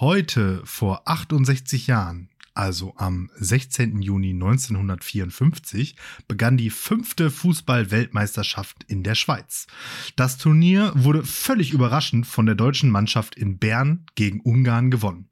[0.00, 4.00] Heute vor 68 Jahren, also am 16.
[4.00, 5.96] Juni 1954,
[6.28, 9.66] begann die fünfte Fußball-Weltmeisterschaft in der Schweiz.
[10.14, 15.30] Das Turnier wurde völlig überraschend von der deutschen Mannschaft in Bern gegen Ungarn gewonnen.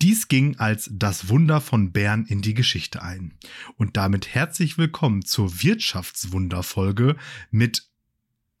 [0.00, 3.34] Dies ging als das Wunder von Bern in die Geschichte ein.
[3.76, 7.16] Und damit herzlich willkommen zur Wirtschaftswunderfolge
[7.50, 7.86] mit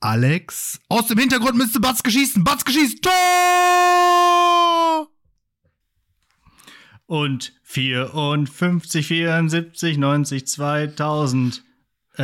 [0.00, 0.80] Alex.
[0.90, 2.44] Aus dem Hintergrund müsste Batzke schießen.
[2.44, 3.02] Batzke schießt.
[3.02, 4.29] Tor!
[7.10, 11.64] Und 54, 74, 90, 2000.
[12.14, 12.22] Äh,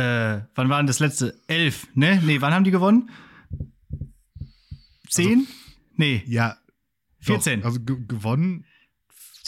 [0.55, 1.37] wann war denn das letzte?
[1.47, 2.21] Elf, ne?
[2.23, 3.09] Nee, wann haben die gewonnen?
[5.09, 5.39] Zehn?
[5.39, 5.51] Also,
[5.97, 6.23] nee.
[6.25, 6.55] Ja.
[7.19, 7.59] 14.
[7.59, 8.63] Doch, also gewonnen.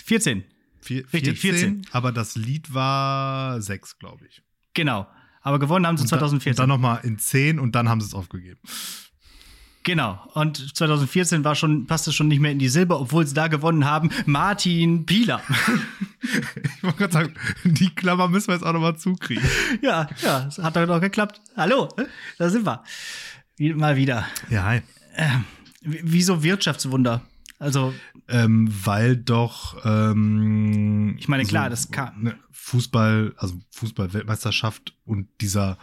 [0.03, 0.43] 14.
[0.81, 1.87] Vier, Richtig, 14, 14.
[1.93, 4.43] Aber das Lied war sechs, glaube ich.
[4.73, 5.07] Genau.
[5.39, 6.57] Aber gewonnen haben sie und 2014.
[6.57, 8.59] Da, und dann nochmal in 10 und dann haben sie es aufgegeben.
[9.89, 10.19] Genau.
[10.35, 13.85] Und 2014 war schon, passte schon nicht mehr in die Silber, obwohl sie da gewonnen
[13.85, 14.11] haben.
[14.27, 15.41] Martin Pieler.
[16.21, 19.43] ich wollte gerade sagen, die Klammer müssen wir jetzt auch nochmal zukriegen.
[19.81, 21.41] Ja, ja, das hat doch noch geklappt.
[21.57, 21.89] Hallo,
[22.37, 22.83] da sind wir.
[23.57, 24.27] Mal wieder.
[24.51, 24.81] Ja, hi.
[25.15, 25.27] Äh,
[25.81, 27.23] wieso Wirtschaftswunder?
[27.57, 27.91] Also.
[28.27, 29.83] Ähm, weil doch.
[29.83, 32.21] Ähm, ich meine, klar, so, das kam.
[32.21, 35.79] Ne, Fußball, also Fußball-Weltmeisterschaft und dieser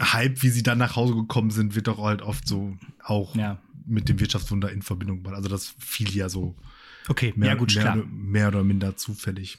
[0.00, 3.58] Hype, wie sie dann nach Hause gekommen sind, wird doch halt oft so auch ja.
[3.86, 5.36] mit dem Wirtschaftswunder in Verbindung gebracht.
[5.36, 6.56] Also das fiel ja so.
[7.08, 7.96] Okay, mehr, ja gut, mehr, klar.
[8.06, 9.58] mehr oder minder zufällig.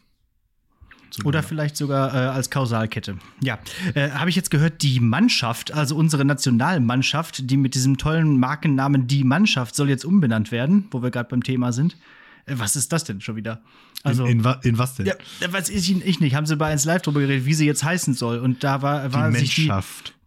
[1.25, 3.17] Oder vielleicht sogar äh, als Kausalkette.
[3.41, 3.59] Ja,
[3.95, 9.07] äh, habe ich jetzt gehört, die Mannschaft, also unsere Nationalmannschaft, die mit diesem tollen Markennamen
[9.07, 11.97] Die Mannschaft soll jetzt umbenannt werden, wo wir gerade beim Thema sind.
[12.45, 13.61] Äh, was ist das denn schon wieder?
[14.03, 15.05] Also, in, in, in was denn?
[15.05, 15.13] Ja,
[15.51, 16.35] weiß ich, ich nicht.
[16.35, 18.39] Haben sie bei 1 Live drüber geredet, wie sie jetzt heißen soll.
[18.39, 19.71] Und da war, war die sich die,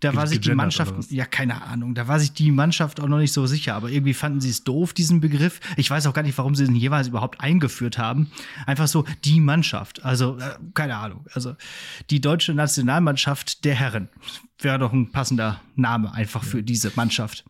[0.01, 3.19] da war sich die Mannschaft, ja, keine Ahnung, da war sich die Mannschaft auch noch
[3.19, 3.75] nicht so sicher.
[3.75, 5.61] Aber irgendwie fanden sie es doof, diesen Begriff.
[5.77, 8.31] Ich weiß auch gar nicht, warum sie den jeweils überhaupt eingeführt haben.
[8.67, 10.05] Einfach so die Mannschaft.
[10.05, 11.27] Also, äh, keine Ahnung.
[11.33, 11.57] Also,
[12.11, 14.09] die deutsche Nationalmannschaft der Herren
[14.61, 17.45] wäre doch ein passender Name einfach für diese Mannschaft.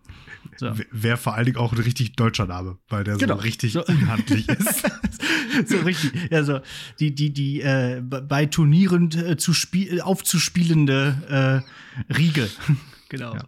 [0.56, 0.72] So.
[0.90, 3.36] Wäre vor allen Dingen auch ein richtig deutscher Name, weil der genau.
[3.36, 3.82] so richtig so.
[3.82, 4.82] inhaltlich ist.
[5.66, 6.32] so richtig.
[6.32, 6.60] Also
[7.00, 11.64] die, die, die äh, bei Turnieren äh, zu spiel aufzuspielende
[12.08, 12.48] äh, Riege.
[13.08, 13.34] genau.
[13.34, 13.44] Ja.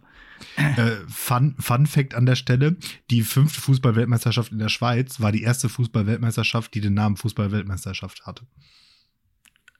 [0.57, 2.77] Äh, Fun, Fun Fact an der Stelle:
[3.09, 8.45] Die fünfte Fußball-Weltmeisterschaft in der Schweiz war die erste Fußball-Weltmeisterschaft, die den Namen Fußball-Weltmeisterschaft hatte.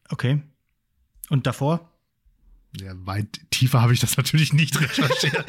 [0.09, 0.41] Okay.
[1.29, 1.91] Und davor?
[2.75, 5.45] Ja, weit tiefer habe ich das natürlich nicht recherchiert.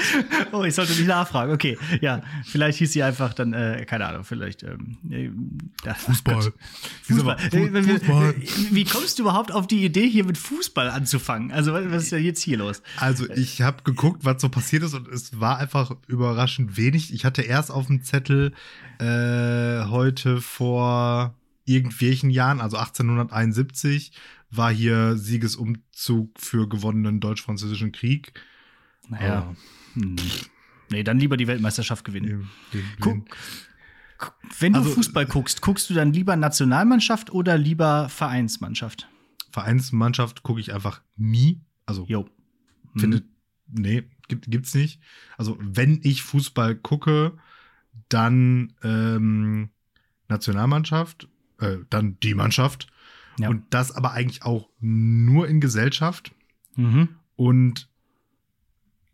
[0.53, 1.53] oh, ich sollte nicht nachfragen.
[1.53, 6.53] Okay, ja, vielleicht hieß sie einfach dann, äh, keine Ahnung, vielleicht ähm, äh, Fußball.
[7.03, 7.39] Fußball.
[7.39, 8.35] Fußball.
[8.71, 11.53] Wie kommst du überhaupt auf die Idee, hier mit Fußball anzufangen?
[11.53, 12.83] Also, was ist denn jetzt hier los?
[12.97, 17.13] Also, ich habe geguckt, was so passiert ist, und es war einfach überraschend wenig.
[17.13, 18.53] Ich hatte erst auf dem Zettel
[19.01, 21.35] äh, heute vor
[21.69, 24.13] irgendwelchen Jahren, also 1871,
[24.51, 28.33] war hier Siegesumzug für gewonnenen deutsch-französischen Krieg.
[29.09, 29.55] Naja.
[29.97, 30.01] Oh.
[30.91, 32.49] Nee, dann lieber die Weltmeisterschaft gewinnen.
[32.73, 39.09] Den, Guck, wenn du also, Fußball guckst, guckst du dann lieber Nationalmannschaft oder lieber Vereinsmannschaft?
[39.51, 41.61] Vereinsmannschaft gucke ich einfach nie.
[41.87, 42.29] Also jo.
[42.97, 43.83] finde, mhm.
[43.83, 45.01] nee, gibt, gibt's nicht.
[45.37, 47.39] Also wenn ich Fußball gucke,
[48.09, 49.71] dann ähm,
[50.29, 51.29] Nationalmannschaft,
[51.61, 52.89] äh, dann die Mannschaft
[53.39, 53.49] ja.
[53.49, 56.33] Und das aber eigentlich auch nur in Gesellschaft.
[56.77, 57.09] Mhm.
[57.37, 57.89] Und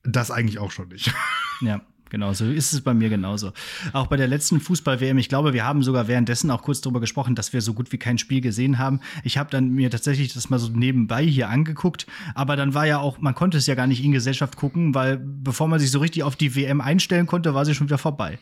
[0.02, 1.12] das eigentlich auch schon nicht.
[1.60, 1.80] Ja.
[2.14, 3.52] Genau, so ist es bei mir genauso.
[3.92, 7.34] Auch bei der letzten Fußball-WM, ich glaube, wir haben sogar währenddessen auch kurz darüber gesprochen,
[7.34, 9.00] dass wir so gut wie kein Spiel gesehen haben.
[9.24, 12.06] Ich habe dann mir tatsächlich das mal so nebenbei hier angeguckt,
[12.36, 15.16] aber dann war ja auch, man konnte es ja gar nicht in Gesellschaft gucken, weil
[15.16, 18.38] bevor man sich so richtig auf die WM einstellen konnte, war sie schon wieder vorbei.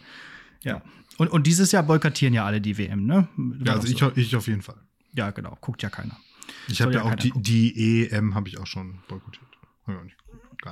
[0.64, 0.82] Ja.
[1.16, 3.28] Und, und dieses Jahr boykottieren ja alle die WM, ne?
[3.64, 4.12] ja, also so.
[4.16, 4.81] ich, ich auf jeden Fall.
[5.14, 5.56] Ja, genau.
[5.60, 6.16] Guckt ja keiner.
[6.68, 9.46] Ich habe ja, ja auch die, die, EM habe ich auch schon boykottiert.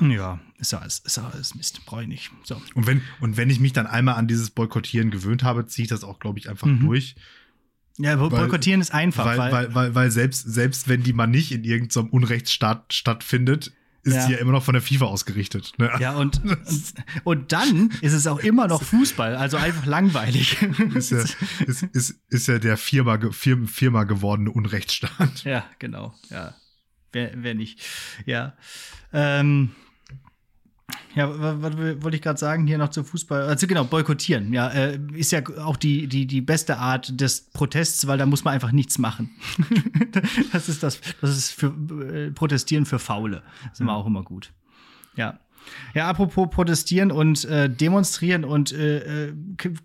[0.01, 1.85] Ja, ist ja alles, ist ja alles Mist.
[1.85, 2.31] Brauche ich nicht.
[2.45, 2.61] So.
[2.75, 5.89] Und, wenn, und wenn ich mich dann einmal an dieses Boykottieren gewöhnt habe, ziehe ich
[5.89, 6.87] das auch, glaube ich, einfach mhm.
[6.87, 7.17] durch.
[7.99, 9.27] Ja, boykottieren weil, ist einfach.
[9.27, 13.73] Weil, weil, weil, weil, weil, selbst, selbst wenn die mal nicht in irgendeinem Unrechtsstaat stattfindet,
[14.03, 14.31] ist ja.
[14.31, 15.73] ja immer noch von der FIFA ausgerichtet.
[15.79, 15.91] Ne?
[15.99, 16.95] Ja, und, und,
[17.25, 20.57] und, dann ist es auch immer noch Fußball, also einfach langweilig.
[20.95, 21.19] Ist ja,
[21.67, 25.45] ist, ist, ist ja der viermal, vier, viermal gewordene Unrechtsstaat.
[25.45, 26.55] Ja, genau, ja.
[27.13, 27.81] Wer, wer nicht.
[28.27, 28.55] Ja.
[29.13, 29.73] Ähm,
[31.15, 31.29] ja,
[31.63, 33.43] was, wollte ich gerade sagen hier noch zum Fußball?
[33.43, 34.53] Also genau, boykottieren.
[34.53, 38.45] Ja, äh, ist ja auch die, die, die beste Art des Protests, weil da muss
[38.45, 39.31] man einfach nichts machen.
[40.53, 43.43] das ist das, das ist für äh, Protestieren für Faule.
[43.65, 44.53] Das ist immer auch immer gut.
[45.17, 45.39] Ja.
[45.95, 49.33] Ja, apropos protestieren und äh, demonstrieren und äh, äh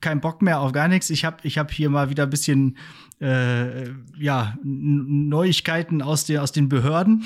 [0.01, 1.09] kein Bock mehr auf gar nichts.
[1.09, 2.77] Ich habe ich hab hier mal wieder ein bisschen
[3.21, 3.89] äh,
[4.19, 7.23] ja, Neuigkeiten aus, der, aus den Behörden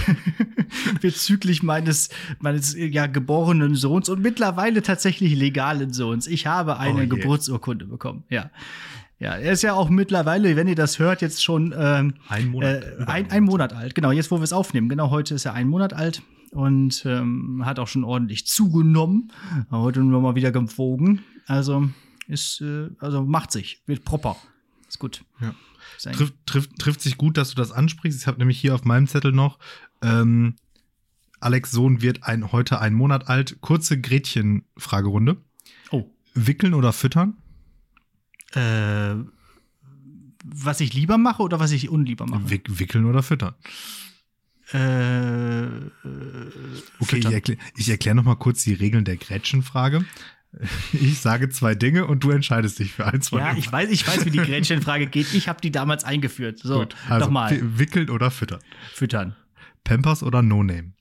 [1.00, 2.10] bezüglich meines,
[2.40, 6.26] meines ja, geborenen Sohns und mittlerweile tatsächlich legalen Sohns.
[6.26, 8.50] Ich habe eine oh Geburtsurkunde bekommen, ja.
[9.18, 12.82] Ja, er ist ja auch mittlerweile, wenn ihr das hört, jetzt schon ähm, ein, Monat,
[12.82, 13.94] äh, ein, ein Monat alt.
[13.94, 14.88] Genau, jetzt wo wir es aufnehmen.
[14.88, 16.22] Genau, heute ist er ein Monat alt
[16.52, 19.32] und ähm, hat auch schon ordentlich zugenommen.
[19.70, 21.22] Heute nur mal wieder gewogen.
[21.46, 21.88] Also
[22.28, 24.36] ist, äh, also macht sich, wird proper.
[24.86, 25.24] Ist gut.
[25.40, 25.54] Ja.
[25.98, 28.20] Trifft, trifft, trifft sich gut, dass du das ansprichst.
[28.20, 29.58] Ich habe nämlich hier auf meinem Zettel noch,
[30.02, 30.56] ähm,
[31.40, 33.60] Alex Sohn wird ein, heute einen Monat alt.
[33.62, 35.38] Kurze Gretchen-Fragerunde.
[35.90, 36.04] Oh.
[36.34, 37.36] Wickeln oder füttern?
[38.52, 39.14] Äh,
[40.44, 42.50] was ich lieber mache oder was ich unlieber mache?
[42.50, 43.54] Wick, wickeln oder füttern?
[44.72, 45.66] Äh,
[46.98, 47.32] okay, füttern.
[47.32, 47.58] ich erkläre
[47.88, 50.04] erklär noch mal kurz die Regeln der Gretchenfrage.
[50.92, 54.06] Ich sage zwei Dinge und du entscheidest dich für eins von Ja, ich weiß, ich
[54.06, 55.32] weiß, wie die Gretchenfrage geht.
[55.32, 56.58] Ich habe die damals eingeführt.
[56.58, 57.58] So, Gut, also nochmal.
[57.78, 58.60] Wickeln oder füttern?
[58.92, 59.34] Füttern.
[59.82, 60.92] Pampers oder No Name?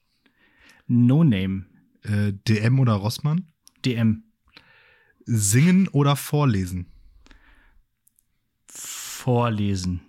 [0.88, 1.66] No Name.
[2.04, 3.48] Äh, DM oder Rossmann?
[3.84, 4.24] DM.
[5.26, 6.88] Singen oder vorlesen?
[8.68, 10.00] Vorlesen.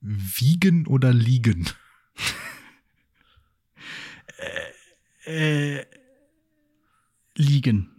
[0.00, 1.68] Wiegen oder liegen?
[5.26, 5.84] äh,
[7.36, 7.90] liegen.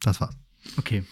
[0.00, 0.36] Das war's.
[0.76, 1.04] Okay.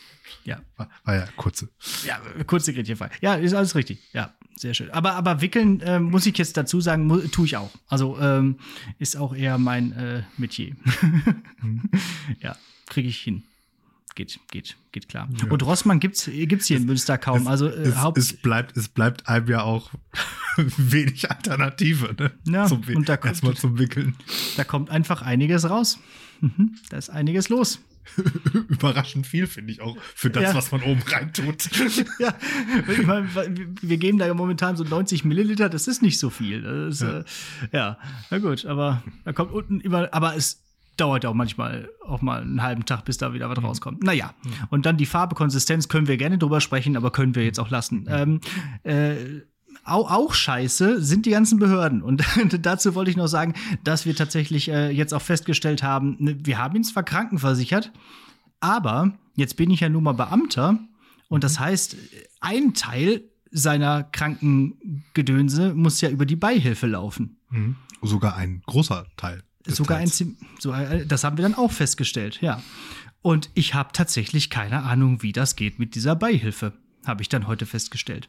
[0.45, 0.61] Ja.
[0.77, 1.69] War, war ja kurze.
[2.05, 3.15] Ja, kurze Gretchenfrage.
[3.21, 3.99] Ja, ist alles richtig.
[4.13, 4.91] Ja, sehr schön.
[4.91, 7.71] Aber, aber wickeln, äh, muss ich jetzt dazu sagen, tue ich auch.
[7.89, 8.59] Also ähm,
[8.99, 10.77] ist auch eher mein äh, Metier.
[11.63, 11.91] mhm.
[12.41, 12.57] Ja,
[12.87, 13.45] kriege ich hin.
[14.17, 15.29] Geht, geht, geht klar.
[15.39, 15.51] Ja.
[15.51, 17.43] Und Rossmann gibt's, gibt's hier es, in Münster kaum.
[17.43, 19.91] Es, also äh, es, es, bleibt, es bleibt einem ja auch
[20.57, 22.33] wenig Alternative, ne?
[22.49, 24.17] Ja, zum, und da kommt, erstmal zum Wickeln.
[24.57, 25.99] Da kommt einfach einiges raus.
[26.41, 27.81] Mhm, da ist einiges los.
[28.69, 30.55] Überraschend viel, finde ich auch, für das, ja.
[30.55, 31.69] was man oben rein tut.
[32.19, 32.35] ja,
[32.89, 33.29] ich mein,
[33.83, 36.65] wir geben da momentan so 90 Milliliter, das ist nicht so viel.
[36.89, 37.19] Ist, ja.
[37.19, 37.25] Äh,
[37.73, 37.99] ja,
[38.31, 40.66] na gut, aber da kommt unten immer, aber es
[40.97, 43.67] dauert auch manchmal auch mal einen halben Tag, bis da wieder was mhm.
[43.67, 44.03] rauskommt.
[44.03, 44.51] Naja, mhm.
[44.71, 47.71] und dann die Farbe, Konsistenz können wir gerne drüber sprechen, aber können wir jetzt auch
[47.71, 48.03] lassen.
[48.03, 48.09] Mhm.
[48.09, 48.41] Ähm,
[48.83, 49.17] äh,
[49.85, 52.03] auch, auch scheiße sind die ganzen Behörden.
[52.03, 52.25] Und
[52.61, 53.55] dazu wollte ich noch sagen,
[53.85, 57.93] dass wir tatsächlich äh, jetzt auch festgestellt haben, ne, wir haben ihn zwar krankenversichert,
[58.61, 60.79] aber jetzt bin ich ja nun mal Beamter.
[61.29, 61.65] Und das mhm.
[61.65, 61.97] heißt,
[62.41, 67.39] ein Teil seiner Krankengedönse muss ja über die Beihilfe laufen.
[67.51, 67.77] Mhm.
[68.03, 69.43] Sogar ein großer Teil.
[69.67, 70.11] Sogar ein,
[70.59, 72.63] so, äh, das haben wir dann auch festgestellt, ja.
[73.23, 76.73] Und ich habe tatsächlich keine Ahnung, wie das geht mit dieser Beihilfe,
[77.05, 78.29] habe ich dann heute festgestellt.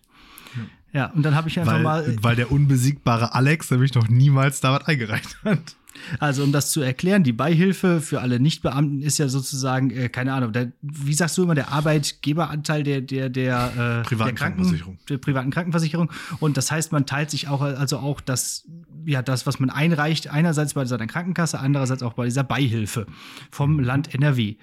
[0.93, 2.15] Ja, und dann habe ich einfach weil, mal.
[2.21, 5.75] Weil der unbesiegbare Alex nämlich noch niemals da was eingereicht hat.
[6.19, 10.33] Also, um das zu erklären, die Beihilfe für alle Nichtbeamten ist ja sozusagen, äh, keine
[10.33, 14.97] Ahnung, der, wie sagst du immer, der Arbeitgeberanteil der, der, der, äh, privaten der Kranken,
[15.09, 16.11] Der privaten Krankenversicherung.
[16.39, 18.65] Und das heißt, man teilt sich auch, also auch das,
[19.05, 23.07] ja, das, was man einreicht, einerseits bei seiner Krankenkasse, andererseits auch bei dieser Beihilfe
[23.51, 23.83] vom mhm.
[23.83, 24.55] Land NRW.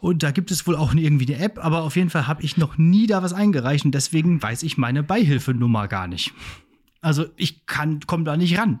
[0.00, 2.58] Und da gibt es wohl auch irgendwie eine App, aber auf jeden Fall habe ich
[2.58, 6.34] noch nie da was eingereicht und deswegen weiß ich meine Beihilfenummer gar nicht.
[7.04, 8.80] Also ich kann, komme da nicht ran.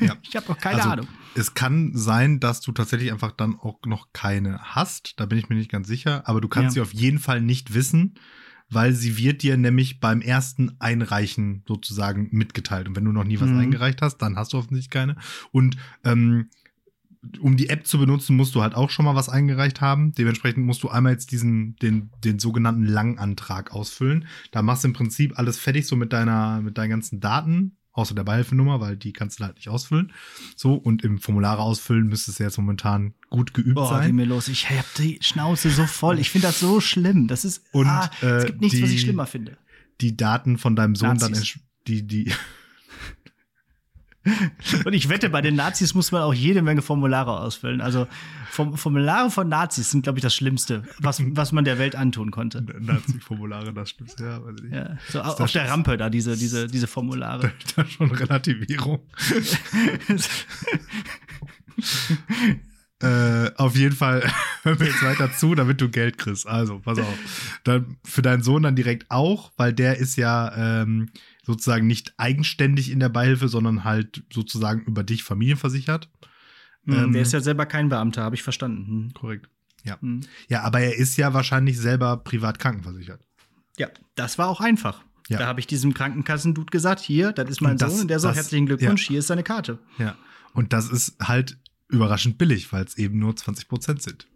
[0.00, 0.14] Ja.
[0.22, 1.08] ich habe noch keine also, Ahnung.
[1.34, 5.14] Es kann sein, dass du tatsächlich einfach dann auch noch keine hast.
[5.18, 6.22] Da bin ich mir nicht ganz sicher.
[6.28, 6.84] Aber du kannst ja.
[6.84, 8.14] sie auf jeden Fall nicht wissen,
[8.70, 12.86] weil sie wird dir nämlich beim ersten Einreichen sozusagen mitgeteilt.
[12.86, 13.58] Und wenn du noch nie was mhm.
[13.58, 15.16] eingereicht hast, dann hast du offensichtlich keine.
[15.50, 16.50] Und ähm,
[17.40, 20.12] um die App zu benutzen, musst du halt auch schon mal was eingereicht haben.
[20.12, 24.26] Dementsprechend musst du einmal jetzt diesen, den, den sogenannten Langantrag ausfüllen.
[24.50, 28.14] Da machst du im Prinzip alles fertig, so mit deiner, mit deinen ganzen Daten, außer
[28.14, 30.12] der Beihilfenummer, weil die kannst du halt nicht ausfüllen.
[30.56, 34.14] So, und im Formulare ausfüllen müsstest du jetzt momentan gut geübt Boah, sein.
[34.14, 34.48] mir los.
[34.48, 36.18] Ich hab die Schnauze so voll.
[36.18, 37.28] Ich finde das so schlimm.
[37.28, 39.56] Das ist, und, ah, äh, es gibt nichts, die, was ich schlimmer finde.
[40.00, 41.52] Die Daten von deinem Sohn Nazis.
[41.52, 42.32] dann, die, die,
[44.84, 47.80] Und ich wette, bei den Nazis muss man auch jede Menge Formulare ausfüllen.
[47.80, 48.06] Also
[48.50, 52.62] Formulare von Nazis sind, glaube ich, das Schlimmste, was, was man der Welt antun konnte.
[52.62, 54.44] Nazi-Formulare, das Schlimmste, ja.
[54.44, 54.74] Weiß ich nicht.
[54.74, 57.52] ja so auf der Rampe da, diese, diese, diese Formulare.
[57.76, 59.00] Da, da schon Relativierung.
[63.00, 64.22] äh, auf jeden Fall
[64.62, 66.46] hören wir jetzt weiter zu, damit du Geld kriegst.
[66.46, 67.60] Also, pass auf.
[67.64, 71.10] Dann für deinen Sohn dann direkt auch, weil der ist ja ähm,
[71.44, 76.10] sozusagen nicht eigenständig in der Beihilfe, sondern halt sozusagen über dich familienversichert.
[76.84, 79.04] Mhm, ähm, der ist ja selber kein Beamter, habe ich verstanden.
[79.04, 79.14] Mhm.
[79.14, 79.48] Korrekt.
[79.84, 79.98] Ja.
[80.00, 80.20] Mhm.
[80.48, 83.20] Ja, aber er ist ja wahrscheinlich selber privat krankenversichert.
[83.78, 85.02] Ja, das war auch einfach.
[85.28, 85.38] Ja.
[85.38, 88.36] Da habe ich diesem Krankenkassendude gesagt, hier, das ist mein das, Sohn und der sagt,
[88.36, 89.08] herzlichen Glückwunsch, ja.
[89.08, 89.78] hier ist seine Karte.
[89.98, 90.16] Ja.
[90.52, 91.58] Und das ist halt
[91.88, 94.26] überraschend billig, weil es eben nur 20 Prozent sind.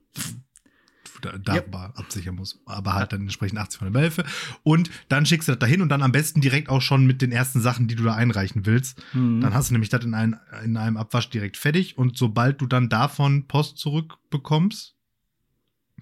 [1.20, 1.62] Da, da ja.
[1.94, 2.60] absichern muss.
[2.66, 4.24] Aber halt dann entsprechend 80 von der Beihilfe.
[4.62, 7.32] Und dann schickst du das dahin und dann am besten direkt auch schon mit den
[7.32, 9.02] ersten Sachen, die du da einreichen willst.
[9.12, 9.40] Mhm.
[9.40, 11.98] Dann hast du nämlich das in, ein, in einem Abwasch direkt fertig.
[11.98, 14.94] Und sobald du dann davon Post zurückbekommst,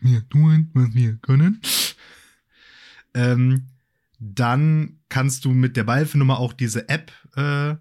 [0.01, 1.61] wir tun, was wir können,
[3.15, 3.67] ähm,
[4.19, 7.77] dann kannst du mit der Beihilfenummer auch diese App äh,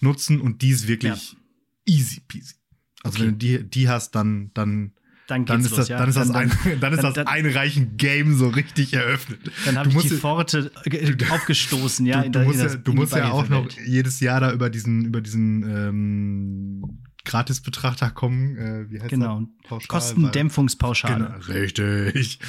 [0.00, 1.38] nutzen und die ist wirklich ja.
[1.86, 2.54] easy peasy.
[3.02, 3.26] Also okay.
[3.26, 4.92] wenn du die, die hast, dann, dann
[5.30, 5.98] dann, dann ist los, das, ja.
[5.98, 9.40] dann ist das, ein, dann ist das dann, einreichen Game so richtig eröffnet.
[9.64, 10.72] Dann habe ich die Pforte
[11.30, 12.22] aufgestoßen, ja.
[12.22, 15.20] Du, du musst, ja, du musst ja auch noch jedes Jahr da über diesen, über
[15.20, 18.56] diesen ähm, Gratisbetrachter kommen.
[18.56, 19.46] Äh, wie heißt genau.
[19.68, 19.86] Das?
[19.86, 21.38] Kostendämpfungspauschale.
[21.40, 22.40] Genau, richtig.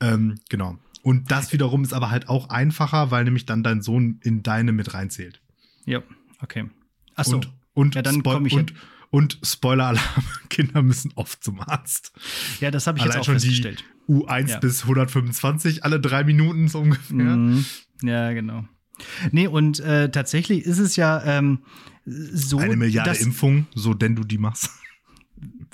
[0.00, 0.78] ähm, genau.
[1.02, 4.72] Und das wiederum ist aber halt auch einfacher, weil nämlich dann dein Sohn in deine
[4.72, 5.40] mit reinzählt.
[5.86, 6.02] Ja,
[6.42, 6.66] okay.
[7.14, 7.36] Achso.
[7.36, 8.74] Und, und, ja, dann komme ich und,
[9.10, 12.12] und Spoiler-Alarm, Kinder müssen oft zum Arzt.
[12.60, 13.84] Ja, das habe ich Allein jetzt auch schon festgestellt.
[14.08, 14.58] Die U1 ja.
[14.58, 17.16] bis 125, alle drei Minuten so ungefähr.
[17.16, 17.64] Mhm.
[18.02, 18.64] Ja, genau.
[19.30, 21.60] Nee, und äh, tatsächlich ist es ja ähm,
[22.04, 22.58] so.
[22.58, 24.70] Eine Milliarde Impfungen, so denn du die machst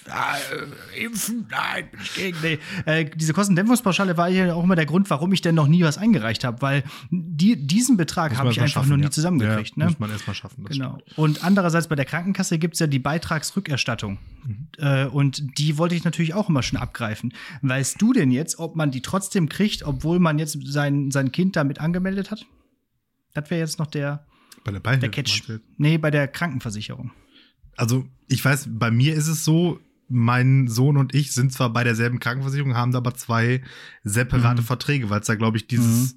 [0.07, 2.39] äh, impfen, nein, bin ich gegen.
[2.43, 2.59] Nee.
[2.85, 5.99] Äh, diese Kostendämpfungspauschale war ja auch immer der Grund, warum ich denn noch nie was
[5.99, 9.11] eingereicht habe, weil die, diesen Betrag habe ich einfach schaffen, noch nie ja.
[9.11, 9.77] zusammengekriegt.
[9.77, 9.91] Ja, ne?
[9.91, 10.65] Muss man erstmal schaffen.
[10.65, 10.99] genau.
[11.01, 11.19] Stimmt.
[11.19, 14.19] Und andererseits bei der Krankenkasse gibt es ja die Beitragsrückerstattung.
[14.45, 14.69] Mhm.
[14.79, 17.33] Äh, und die wollte ich natürlich auch immer schon abgreifen.
[17.63, 21.57] Weißt du denn jetzt, ob man die trotzdem kriegt, obwohl man jetzt sein, sein Kind
[21.57, 22.47] damit angemeldet hat?
[23.35, 24.27] Das wäre jetzt noch der,
[24.65, 25.43] bei der, Beihilfe, der Catch.
[25.77, 27.13] Nee, bei der Krankenversicherung.
[27.77, 31.85] Also, ich weiß, bei mir ist es so, mein Sohn und ich sind zwar bei
[31.85, 33.63] derselben Krankenversicherung, haben aber zwei
[34.05, 34.67] separate mhm.
[34.67, 36.15] Verträge, weil es da, glaube ich, dieses.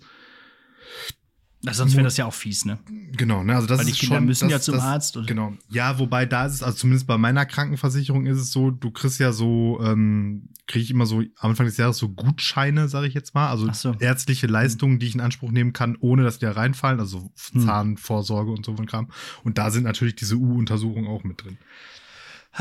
[1.64, 1.72] Mhm.
[1.72, 2.80] sonst wäre das ja auch fies, ne?
[3.14, 3.56] Genau, ne?
[3.56, 5.18] Also das Weil die ist Kinder schon, müssen das, ja zum das, Arzt.
[5.18, 5.26] Oder?
[5.26, 5.54] Genau.
[5.70, 9.20] Ja, wobei da ist es, also zumindest bei meiner Krankenversicherung ist es so, du kriegst
[9.20, 13.16] ja so, ähm, kriege ich immer so am Anfang des Jahres so Gutscheine, sage ich
[13.16, 13.50] jetzt mal.
[13.50, 13.96] Also so.
[14.00, 14.54] ärztliche mhm.
[14.54, 17.62] Leistungen, die ich in Anspruch nehmen kann, ohne dass die da reinfallen, also hm.
[17.62, 19.10] Zahnvorsorge und so von Kram.
[19.44, 21.58] Und da sind natürlich diese U-Untersuchungen auch mit drin.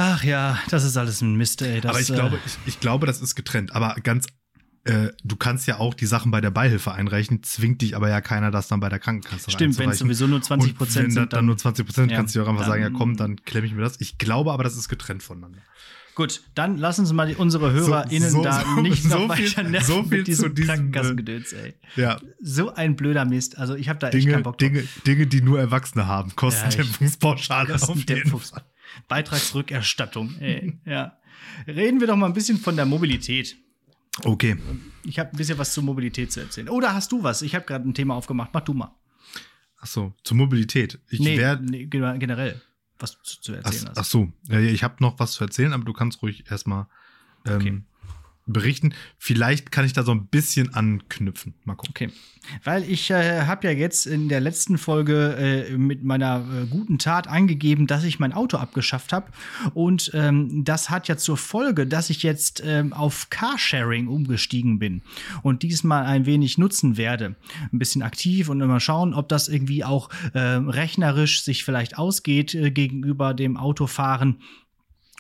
[0.01, 1.81] Ach ja, das ist alles ein Mist, ey.
[1.81, 3.75] Das, aber ich, äh, glaube, ich, ich, glaube, das ist getrennt.
[3.75, 4.29] Aber ganz,
[4.85, 8.21] äh, du kannst ja auch die Sachen bei der Beihilfe einreichen, zwingt dich aber ja
[8.21, 11.23] keiner, das dann bei der Krankenkasse Stimmt, wenn es sowieso nur 20 Prozent sind.
[11.23, 13.67] Wenn dann, nur 20 Prozent, ja, kannst du auch einfach sagen, ja komm, dann klemme
[13.67, 14.01] ich mir das.
[14.01, 15.59] Ich glaube aber, das ist getrennt voneinander.
[16.15, 19.87] Gut, dann lass uns mal unsere HörerInnen so, so, da nicht so noch weiter nerven
[19.87, 21.75] so viel mit diesem, diesem Krankenkassengedöns, ey.
[21.97, 22.21] Ja.
[22.41, 23.59] So ein blöder Mist.
[23.59, 24.71] Also ich habe da Dinge, echt keinen Bock drauf.
[24.71, 26.35] Dinge, Dinge, die nur Erwachsene haben.
[26.37, 28.53] Kostendämpfungspauschale ja, Kostendämpfungs
[29.07, 30.37] Beitragsrückerstattung.
[30.41, 31.19] Ey, ja.
[31.67, 33.57] Reden wir doch mal ein bisschen von der Mobilität.
[34.25, 34.57] Okay.
[35.05, 36.69] Ich habe ein bisschen was zur Mobilität zu erzählen.
[36.69, 37.43] Oder hast du was?
[37.43, 38.51] Ich habe gerade ein Thema aufgemacht.
[38.53, 38.95] Mach du mal.
[39.81, 40.99] Ach so, zur Mobilität.
[41.09, 42.61] Ich nee, nee, generell
[42.99, 43.99] was zu, zu erzählen ach, hast.
[43.99, 46.89] Ach so, ja, ich habe noch was zu erzählen, aber du kannst ruhig erstmal
[47.47, 47.83] ähm, okay
[48.53, 48.95] berichten.
[49.19, 51.55] Vielleicht kann ich da so ein bisschen anknüpfen.
[51.65, 51.91] Mal gucken.
[51.91, 52.11] Okay.
[52.65, 56.99] Weil ich äh, habe ja jetzt in der letzten Folge äh, mit meiner äh, guten
[56.99, 59.31] Tat angegeben, dass ich mein Auto abgeschafft habe.
[59.75, 65.03] Und ähm, das hat ja zur Folge, dass ich jetzt ähm, auf Carsharing umgestiegen bin
[65.43, 67.37] und diesmal ein wenig nutzen werde.
[67.73, 72.55] Ein bisschen aktiv und immer schauen, ob das irgendwie auch ähm, rechnerisch sich vielleicht ausgeht
[72.55, 74.39] äh, gegenüber dem Autofahren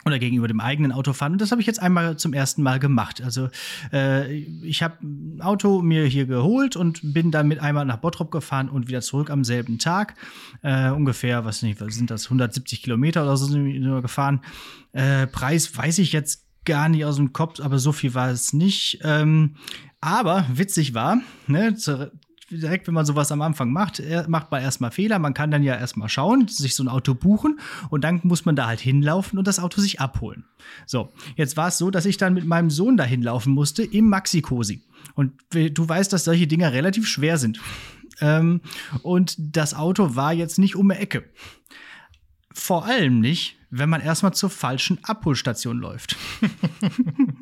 [0.08, 1.32] oder gegenüber dem eigenen Autofahren.
[1.34, 3.22] Und das habe ich jetzt einmal zum ersten Mal gemacht.
[3.22, 3.48] Also
[3.92, 8.68] äh, ich habe ein Auto mir hier geholt und bin damit einmal nach Bottrop gefahren
[8.68, 10.14] und wieder zurück am selben Tag.
[10.62, 14.40] Äh, ungefähr, was nicht, sind das, 170 Kilometer oder so sind wir gefahren.
[14.92, 18.52] Äh, Preis weiß ich jetzt gar nicht aus dem Kopf, aber so viel war es
[18.52, 19.00] nicht.
[19.02, 19.56] Ähm,
[20.00, 22.12] aber witzig war, ne, zu,
[22.50, 25.18] direkt, wenn man sowas am Anfang macht, macht man erstmal Fehler.
[25.18, 28.56] Man kann dann ja erstmal schauen, sich so ein Auto buchen und dann muss man
[28.56, 30.44] da halt hinlaufen und das Auto sich abholen.
[30.86, 34.08] So, jetzt war es so, dass ich dann mit meinem Sohn da hinlaufen musste im
[34.08, 34.82] Maxi-Cosi.
[35.14, 37.60] Und du weißt, dass solche Dinger relativ schwer sind.
[38.20, 38.60] Ähm,
[39.02, 41.24] und das Auto war jetzt nicht um die Ecke.
[42.52, 46.16] Vor allem nicht, wenn man erstmal zur falschen Abholstation läuft.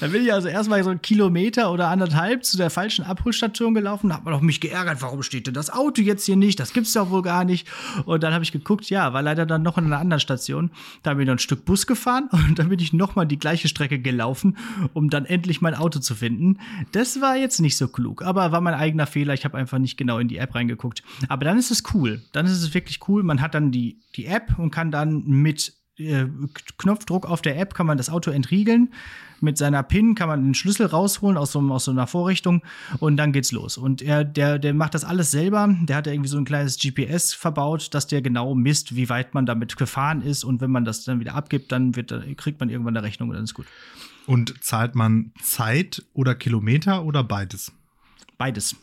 [0.00, 4.08] Dann bin ich also erstmal so einen Kilometer oder anderthalb zu der falschen Abholstation gelaufen,
[4.08, 6.58] da hat man doch mich geärgert, warum steht denn das Auto jetzt hier nicht?
[6.58, 7.68] Das gibt's doch wohl gar nicht.
[8.06, 10.70] Und dann habe ich geguckt, ja, war leider dann noch in einer anderen Station.
[11.02, 13.68] Da bin ich noch ein Stück Bus gefahren und dann bin ich nochmal die gleiche
[13.68, 14.56] Strecke gelaufen,
[14.94, 16.58] um dann endlich mein Auto zu finden.
[16.92, 19.34] Das war jetzt nicht so klug, aber war mein eigener Fehler.
[19.34, 21.02] Ich habe einfach nicht genau in die App reingeguckt.
[21.28, 22.22] Aber dann ist es cool.
[22.32, 23.22] Dann ist es wirklich cool.
[23.22, 26.26] Man hat dann die, die App und kann dann mit äh,
[26.78, 28.90] Knopfdruck auf der App kann man das Auto entriegeln.
[29.40, 32.62] Mit seiner PIN kann man den Schlüssel rausholen aus so, aus so einer Vorrichtung
[32.98, 33.78] und dann geht's los.
[33.78, 35.74] Und er, der, der macht das alles selber.
[35.82, 39.46] Der hat irgendwie so ein kleines GPS verbaut, dass der genau misst, wie weit man
[39.46, 40.44] damit gefahren ist.
[40.44, 43.36] Und wenn man das dann wieder abgibt, dann wird, kriegt man irgendwann eine Rechnung und
[43.36, 43.66] dann ist gut.
[44.26, 47.72] Und zahlt man Zeit oder Kilometer oder beides?
[48.38, 48.76] Beides.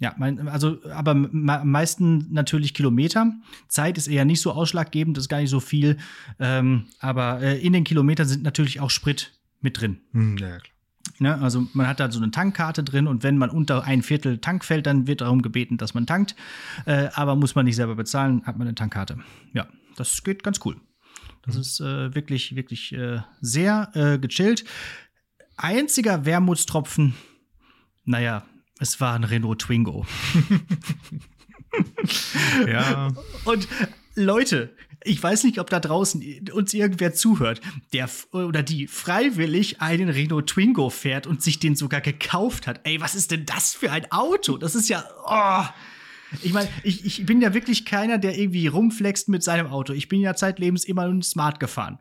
[0.00, 3.34] Ja, mein, also, aber am meisten natürlich Kilometer.
[3.68, 5.98] Zeit ist eher nicht so ausschlaggebend, das ist gar nicht so viel.
[6.38, 10.00] Ähm, aber äh, in den Kilometern sind natürlich auch Sprit mit drin.
[10.12, 10.74] Hm, ja, klar.
[11.18, 14.38] Ne, also man hat da so eine Tankkarte drin und wenn man unter ein Viertel
[14.38, 16.34] Tank fällt, dann wird darum gebeten, dass man tankt.
[16.86, 19.18] Äh, aber muss man nicht selber bezahlen, hat man eine Tankkarte.
[19.52, 20.76] Ja, das geht ganz cool.
[21.42, 21.60] Das mhm.
[21.60, 24.64] ist äh, wirklich, wirklich äh, sehr äh, gechillt.
[25.56, 27.14] Einziger Wermutstropfen,
[28.04, 28.44] naja,
[28.78, 30.06] es war ein Renault Twingo.
[32.66, 33.08] ja.
[33.44, 33.68] Und
[34.14, 34.74] Leute,
[35.04, 37.60] ich weiß nicht, ob da draußen uns irgendwer zuhört,
[37.92, 42.80] der oder die freiwillig einen Renault Twingo fährt und sich den sogar gekauft hat.
[42.84, 44.58] Ey, was ist denn das für ein Auto?
[44.58, 45.04] Das ist ja.
[45.26, 45.64] Oh.
[46.42, 49.92] Ich meine, ich, ich bin ja wirklich keiner, der irgendwie rumflext mit seinem Auto.
[49.92, 51.98] Ich bin ja zeitlebens immer nur Smart gefahren.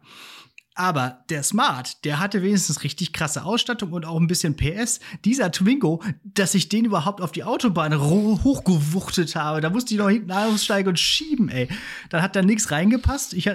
[0.80, 5.02] Aber der Smart, der hatte wenigstens richtig krasse Ausstattung und auch ein bisschen PS.
[5.26, 10.08] Dieser Twingo, dass ich den überhaupt auf die Autobahn hochgewuchtet habe, da musste ich noch
[10.08, 11.68] hinten aussteigen und schieben, ey.
[12.10, 13.34] Dann hat da nichts reingepasst.
[13.34, 13.50] Ich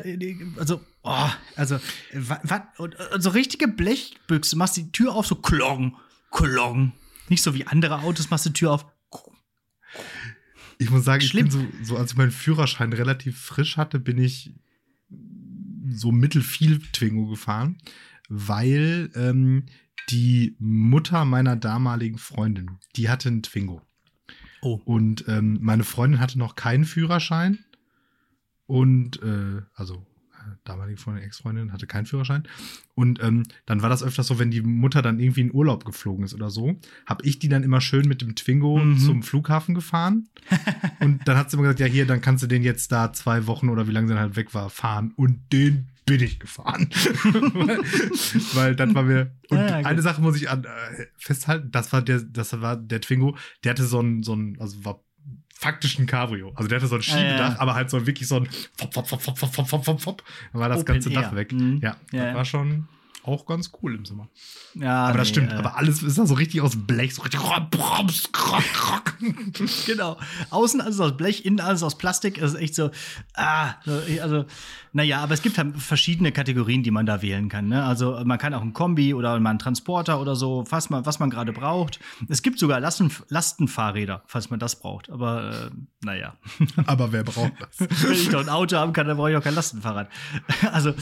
[0.58, 1.80] also, oh, also,
[2.76, 5.96] und, und so richtige Blechbüchse, machst die Tür auf, so klong,
[6.30, 6.92] klong.
[7.30, 8.84] Nicht so wie andere Autos, machst die Tür auf.
[10.76, 11.46] Ich muss sagen, Schlimm.
[11.46, 14.52] ich bin so, so, als ich meinen Führerschein relativ frisch hatte, bin ich
[15.94, 17.78] so mittelfiel Twingo gefahren,
[18.28, 19.66] weil ähm,
[20.10, 23.82] die Mutter meiner damaligen Freundin, die hatte einen Twingo.
[24.62, 24.80] Oh.
[24.84, 27.58] Und ähm, meine Freundin hatte noch keinen Führerschein.
[28.66, 30.06] Und, äh, also
[30.64, 32.44] damalige Freundin, Ex-Freundin, hatte keinen Führerschein.
[32.94, 36.24] Und ähm, dann war das öfters so, wenn die Mutter dann irgendwie in Urlaub geflogen
[36.24, 38.98] ist oder so, habe ich die dann immer schön mit dem Twingo mhm.
[38.98, 40.28] zum Flughafen gefahren.
[41.00, 43.46] und dann hat sie immer gesagt, ja hier, dann kannst du den jetzt da zwei
[43.46, 45.12] Wochen oder wie lange sie dann halt weg war, fahren.
[45.16, 46.88] Und den bin ich gefahren.
[47.22, 47.78] weil,
[48.54, 49.32] weil das war mir.
[49.48, 53.00] Und ja, eine Sache muss ich an, äh, festhalten, das war der, das war der
[53.00, 55.00] Twingo, der hatte so ein, so ein, also war
[55.54, 56.52] faktisch ein Cabrio.
[56.54, 57.60] Also der hatte so ein Schiebedach, ja, ja.
[57.60, 60.22] aber halt so wirklich so ein Fop, Fop, Fop, Fop, Fop, Fop, Fop, Fop.
[60.52, 61.22] Dann war das Open ganze Air.
[61.22, 61.52] Dach weg.
[61.52, 61.80] Mhm.
[61.82, 62.88] Ja, das war schon
[63.26, 64.28] auch ganz cool im Sommer.
[64.74, 65.52] Ja, aber das nee, stimmt.
[65.52, 67.40] Äh, aber alles ist da so richtig aus Blech, so richtig.
[69.86, 70.18] genau.
[70.50, 72.40] Außen alles aus Blech, innen alles aus Plastik.
[72.40, 72.90] Das ist echt so.
[73.34, 73.74] Ah,
[74.20, 74.44] also,
[74.92, 77.68] naja, aber es gibt halt verschiedene Kategorien, die man da wählen kann.
[77.68, 77.84] Ne?
[77.84, 81.18] Also man kann auch ein Kombi oder mal einen Transporter oder so, was man, was
[81.18, 82.00] man gerade braucht.
[82.28, 85.10] Es gibt sogar Lasten, Lastenfahrräder, falls man das braucht.
[85.10, 85.70] Aber äh,
[86.04, 86.34] naja.
[86.86, 87.80] aber wer braucht das?
[87.80, 90.08] Wenn ich doch ein Auto haben kann, dann brauche ich auch kein Lastenfahrrad.
[90.72, 90.94] also,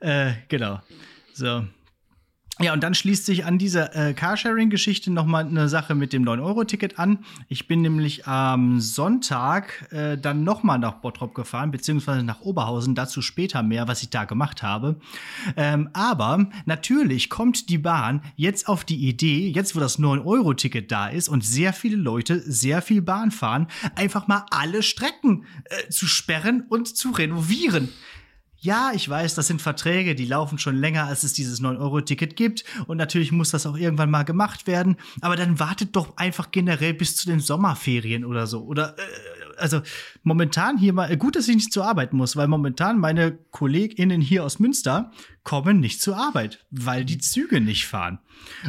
[0.00, 0.80] äh, genau.
[1.36, 1.64] So.
[2.58, 6.98] Ja, und dann schließt sich an dieser äh, Carsharing-Geschichte nochmal eine Sache mit dem 9-Euro-Ticket
[6.98, 7.18] an.
[7.50, 13.20] Ich bin nämlich am Sonntag äh, dann nochmal nach Bottrop gefahren, beziehungsweise nach Oberhausen, dazu
[13.20, 14.98] später mehr, was ich da gemacht habe.
[15.58, 21.08] Ähm, aber natürlich kommt die Bahn jetzt auf die Idee, jetzt wo das 9-Euro-Ticket da
[21.08, 26.06] ist und sehr viele Leute sehr viel Bahn fahren, einfach mal alle Strecken äh, zu
[26.06, 27.90] sperren und zu renovieren.
[28.58, 32.64] Ja, ich weiß, das sind Verträge, die laufen schon länger, als es dieses 9-Euro-Ticket gibt.
[32.86, 34.96] Und natürlich muss das auch irgendwann mal gemacht werden.
[35.20, 38.62] Aber dann wartet doch einfach generell bis zu den Sommerferien oder so.
[38.62, 39.02] Oder, äh,
[39.58, 39.82] also
[40.22, 44.44] momentan hier mal, gut, dass ich nicht zur Arbeit muss, weil momentan meine KollegInnen hier
[44.44, 45.12] aus Münster
[45.44, 48.18] kommen nicht zur Arbeit, weil die Züge nicht fahren.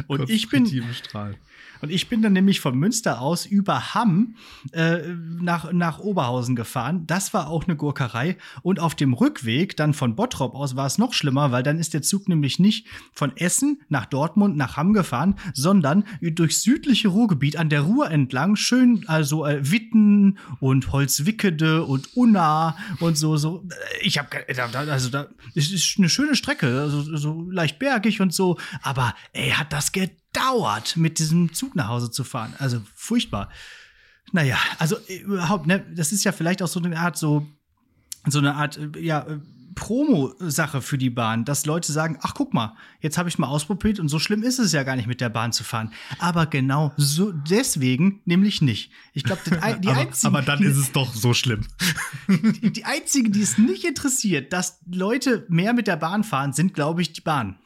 [0.06, 0.66] Und ich bin.
[0.92, 1.36] Strahl.
[1.80, 4.36] Und ich bin dann nämlich von Münster aus über Hamm
[4.72, 4.98] äh,
[5.40, 7.06] nach, nach Oberhausen gefahren.
[7.06, 8.36] Das war auch eine Gurkerei.
[8.62, 11.94] Und auf dem Rückweg, dann von Bottrop aus, war es noch schlimmer, weil dann ist
[11.94, 17.56] der Zug nämlich nicht von Essen nach Dortmund nach Hamm gefahren, sondern durch südliche Ruhrgebiet
[17.56, 23.64] an der Ruhr entlang, schön also äh, Witten und Holzwickede und Unna und so so.
[24.00, 28.58] Ich habe also da es ist eine schöne Strecke, also so leicht bergig und so,
[28.82, 32.54] aber ey, hat das gedauert dauert, mit diesem Zug nach Hause zu fahren.
[32.58, 33.48] Also furchtbar.
[34.32, 37.46] Naja, also äh, überhaupt, ne, das ist ja vielleicht auch so eine Art, so,
[38.26, 39.38] so eine Art, äh, ja, äh,
[39.78, 44.00] Promo-Sache für die Bahn, dass Leute sagen, ach guck mal, jetzt habe ich mal ausprobiert
[44.00, 45.92] und so schlimm ist es ja gar nicht mit der Bahn zu fahren.
[46.18, 48.90] Aber genau so deswegen nämlich nicht.
[49.12, 51.64] Ich glaube, die aber, einzigen, aber dann ist es doch so schlimm.
[52.26, 56.74] Die, die einzigen, die es nicht interessiert, dass Leute mehr mit der Bahn fahren, sind,
[56.74, 57.60] glaube ich, die Bahn.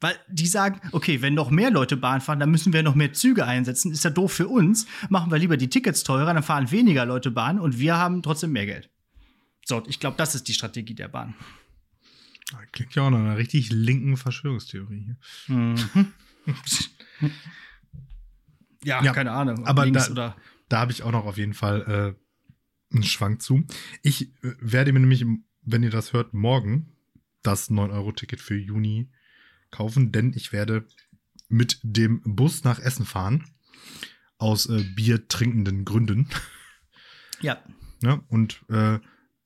[0.00, 3.12] Weil die sagen, okay, wenn noch mehr Leute Bahn fahren, dann müssen wir noch mehr
[3.12, 3.92] Züge einsetzen.
[3.92, 4.86] Ist ja doof für uns.
[5.10, 8.52] Machen wir lieber die Tickets teurer, dann fahren weniger Leute Bahn und wir haben trotzdem
[8.52, 8.90] mehr Geld.
[9.64, 11.34] So, ich glaube, das ist die Strategie der Bahn.
[12.72, 15.14] Klingt ja auch nach einer richtig linken Verschwörungstheorie.
[15.46, 15.76] Mhm.
[18.82, 19.66] ja, ja, keine Ahnung.
[19.66, 20.36] Aber da,
[20.68, 22.16] da habe ich auch noch auf jeden Fall
[22.90, 23.64] äh, einen Schwank zu.
[24.02, 25.24] Ich äh, werde mir nämlich,
[25.62, 26.96] wenn ihr das hört, morgen
[27.42, 29.10] das 9-Euro-Ticket für Juni
[29.70, 30.86] kaufen, denn ich werde
[31.48, 33.44] mit dem Bus nach Essen fahren.
[34.38, 36.28] Aus äh, biertrinkenden Gründen.
[37.42, 37.56] Ja.
[38.02, 38.98] ja und äh,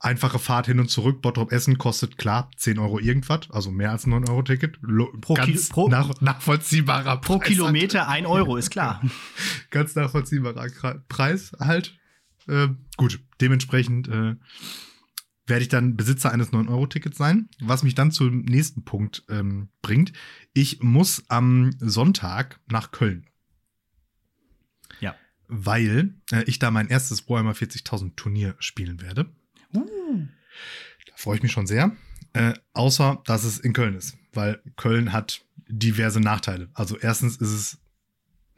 [0.05, 4.07] einfache Fahrt hin und zurück, Bottrop Essen kostet klar 10 Euro irgendwas, also mehr als
[4.07, 4.79] ein 9-Euro-Ticket.
[5.21, 8.25] Pro, Ganz pro, nach, nachvollziehbarer Pro Preis Kilometer halt.
[8.25, 9.01] 1 Euro, ist klar.
[9.71, 10.69] Ganz nachvollziehbarer
[11.09, 11.97] Preis halt.
[12.47, 14.35] Äh, gut, dementsprechend äh,
[15.47, 20.13] werde ich dann Besitzer eines 9-Euro-Tickets sein, was mich dann zum nächsten Punkt ähm, bringt.
[20.53, 23.27] Ich muss am Sonntag nach Köln.
[25.01, 25.15] Ja.
[25.49, 29.27] Weil äh, ich da mein erstes Warhammer 40.000 Turnier spielen werde.
[29.75, 30.27] Uh.
[31.07, 31.95] Da freue ich mich schon sehr.
[32.33, 36.69] Äh, außer, dass es in Köln ist, weil Köln hat diverse Nachteile.
[36.75, 37.79] Also erstens ist es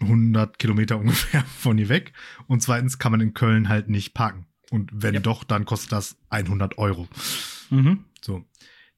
[0.01, 2.13] 100 Kilometer ungefähr von hier weg
[2.47, 4.47] und zweitens kann man in Köln halt nicht parken.
[4.71, 5.21] Und wenn ja.
[5.21, 7.09] doch, dann kostet das 100 Euro.
[7.71, 8.05] Mhm.
[8.21, 8.45] So.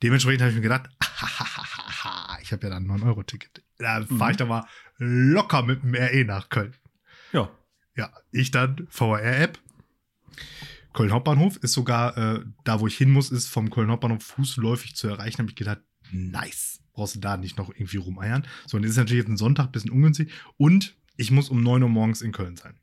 [0.02, 0.88] Dementsprechend habe ich mir gedacht,
[2.42, 3.62] ich habe ja dann ein 9-Euro-Ticket.
[3.78, 4.30] Da fahre mhm.
[4.30, 4.64] ich da mal
[4.96, 6.74] locker mit dem RE nach Köln.
[7.32, 7.50] Ja.
[7.96, 9.58] Ja, ich dann VR-App,
[10.98, 14.96] Köln Hauptbahnhof ist sogar äh, da, wo ich hin muss, ist vom Köln Hauptbahnhof fußläufig
[14.96, 15.38] zu erreichen.
[15.38, 16.80] Habe ich gedacht, nice.
[16.92, 18.44] Brauchst du da nicht noch irgendwie rumeiern.
[18.66, 20.32] So, und das ist natürlich jetzt ein Sonntag, ein bisschen ungünstig.
[20.56, 22.74] Und ich muss um 9 Uhr morgens in Köln sein.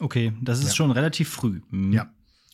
[0.00, 0.74] Okay, das ist ja.
[0.74, 1.60] schon relativ früh.
[1.70, 1.92] Mhm.
[1.92, 2.12] Ja.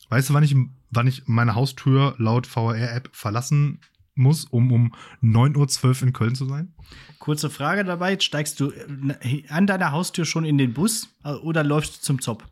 [0.09, 0.55] Weißt du, wann ich,
[0.89, 3.81] wann ich meine Haustür laut VR-App verlassen
[4.15, 6.73] muss, um um 9.12 Uhr in Köln zu sein?
[7.19, 11.63] Kurze Frage dabei: Steigst du äh, an deiner Haustür schon in den Bus äh, oder
[11.63, 12.43] läufst du zum Zop?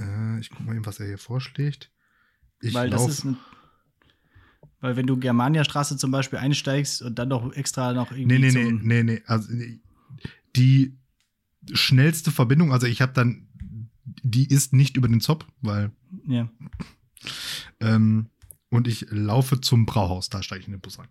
[0.00, 1.90] Äh, ich guck mal eben, was er hier vorschlägt.
[2.60, 3.36] Ich weil das ist eine,
[4.80, 8.38] weil wenn du Germania-Straße zum Beispiel einsteigst und dann noch extra noch irgendwie.
[8.38, 9.22] Nee, nee, nee, nee, nee.
[9.26, 9.52] Also
[10.54, 10.98] die
[11.72, 13.48] schnellste Verbindung, also ich habe dann,
[14.22, 15.90] die ist nicht über den Zop, weil.
[16.26, 16.48] Ja.
[17.80, 18.30] Ähm,
[18.68, 21.06] und ich laufe zum Brauhaus, da steige ich in den Bus ein.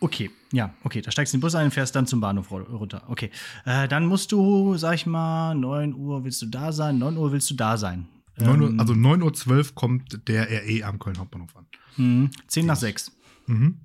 [0.00, 2.50] Okay, ja, okay, da steigst du in den Bus ein und fährst dann zum Bahnhof
[2.52, 3.02] runter.
[3.08, 3.30] Okay,
[3.64, 7.32] äh, dann musst du, sag ich mal, 9 Uhr willst du da sein, 9 Uhr
[7.32, 8.06] willst du da sein.
[8.38, 11.66] 9 Uhr, ähm, also 9.12 Uhr kommt der RE am Köln Hauptbahnhof an.
[11.96, 13.12] Mhm, 10 nach 6.
[13.46, 13.80] Mhm.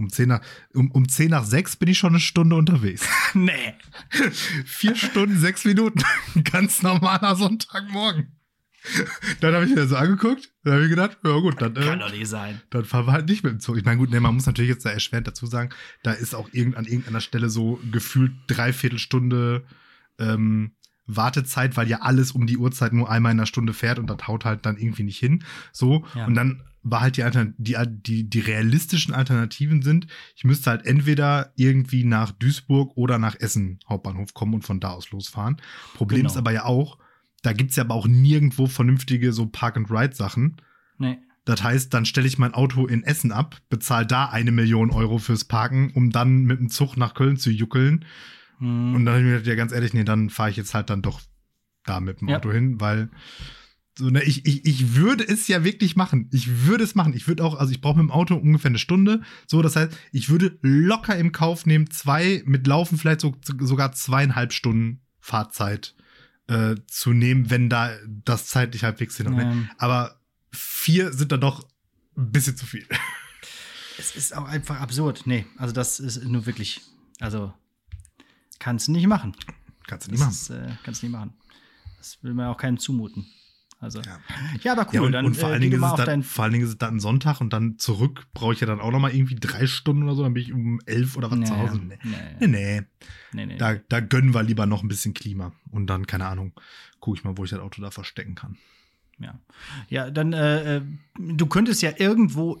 [0.00, 0.40] Um 10, nach,
[0.74, 3.06] um, um 10 nach 6 bin ich schon eine Stunde unterwegs.
[3.34, 3.74] nee.
[4.64, 6.02] Vier Stunden, sechs Minuten.
[6.44, 8.32] Ganz normaler Sonntagmorgen
[9.40, 11.74] dann habe ich mir das so angeguckt, dann habe ich gedacht, ja gut, dann.
[11.74, 12.60] Kann äh, doch nicht sein.
[12.70, 13.76] Dann fahren wir halt nicht mit dem Zug.
[13.76, 15.70] Ich meine, gut, nee, man muss natürlich jetzt da erschwert dazu sagen,
[16.02, 19.64] da ist auch irgend, an irgendeiner Stelle so gefühlt dreiviertel Stunde
[20.18, 20.72] ähm,
[21.06, 24.26] Wartezeit, weil ja alles um die Uhrzeit nur einmal in der Stunde fährt und das
[24.26, 25.44] haut halt dann irgendwie nicht hin.
[25.72, 26.06] So.
[26.14, 26.26] Ja.
[26.26, 27.24] Und dann war halt die,
[27.58, 33.36] die, die, die realistischen Alternativen sind, ich müsste halt entweder irgendwie nach Duisburg oder nach
[33.38, 35.60] Essen Hauptbahnhof kommen und von da aus losfahren.
[35.94, 36.30] Problem genau.
[36.30, 36.98] ist aber ja auch,
[37.42, 40.56] da gibt es ja aber auch nirgendwo vernünftige so Park-and-Ride-Sachen.
[40.98, 41.18] Nee.
[41.44, 45.18] Das heißt, dann stelle ich mein Auto in Essen ab, bezahle da eine Million Euro
[45.18, 48.04] fürs Parken, um dann mit dem Zug nach Köln zu juckeln.
[48.58, 48.94] Hm.
[48.94, 50.90] Und dann habe ich mir gedacht, ja, ganz ehrlich, nee, dann fahre ich jetzt halt
[50.90, 51.20] dann doch
[51.84, 52.36] da mit dem ja.
[52.36, 53.10] Auto hin, weil
[54.00, 56.28] so, ne, ich, ich, ich würde es ja wirklich machen.
[56.32, 57.12] Ich würde es machen.
[57.12, 59.20] Ich würde auch, also ich brauche mit dem Auto ungefähr eine Stunde.
[59.46, 63.92] So, das heißt, ich würde locker im Kauf nehmen, zwei, mit Laufen vielleicht so, sogar
[63.92, 65.94] zweieinhalb Stunden Fahrzeit
[66.46, 69.32] äh, zu nehmen, wenn da das zeitlich halbwegs hin.
[69.38, 69.54] Ja.
[69.76, 70.18] Aber
[70.50, 71.68] vier sind dann doch
[72.16, 72.86] ein bisschen zu viel.
[73.98, 75.26] Es ist auch einfach absurd.
[75.26, 76.80] Nee, also das ist nur wirklich,
[77.18, 77.52] also
[78.58, 79.36] kannst du nicht machen.
[79.86, 80.32] Kannst du nicht machen.
[80.32, 81.34] Ist, äh, kannst du nicht machen.
[81.98, 83.26] Das will man auch keinem zumuten.
[83.80, 84.20] Also, ja.
[84.62, 84.94] ja, aber cool.
[84.94, 86.72] Ja, und, dann, und vor, äh, allen Dingen ist es dann, vor allen Dingen ist
[86.72, 89.66] es dann Sonntag und dann zurück brauche ich ja dann auch noch mal irgendwie drei
[89.66, 90.22] Stunden oder so.
[90.22, 91.78] Dann bin ich um elf oder was nee, zu Hause.
[91.78, 91.98] Nee.
[92.02, 92.46] Nee.
[92.46, 92.82] nee.
[93.32, 93.56] nee, nee.
[93.56, 95.52] Da, da gönnen wir lieber noch ein bisschen Klima.
[95.70, 96.52] Und dann, keine Ahnung,
[97.00, 98.58] gucke ich mal, wo ich das Auto da verstecken kann.
[99.18, 99.38] Ja,
[99.88, 100.82] ja dann, äh, äh,
[101.18, 102.60] du könntest ja irgendwo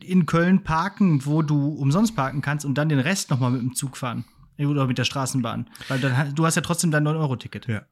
[0.00, 3.60] in Köln parken, wo du umsonst parken kannst und dann den Rest noch mal mit
[3.60, 4.24] dem Zug fahren.
[4.56, 5.68] Oder mit der Straßenbahn.
[5.88, 7.66] Weil dann, du hast ja trotzdem dein 9-Euro-Ticket.
[7.66, 7.82] Ja.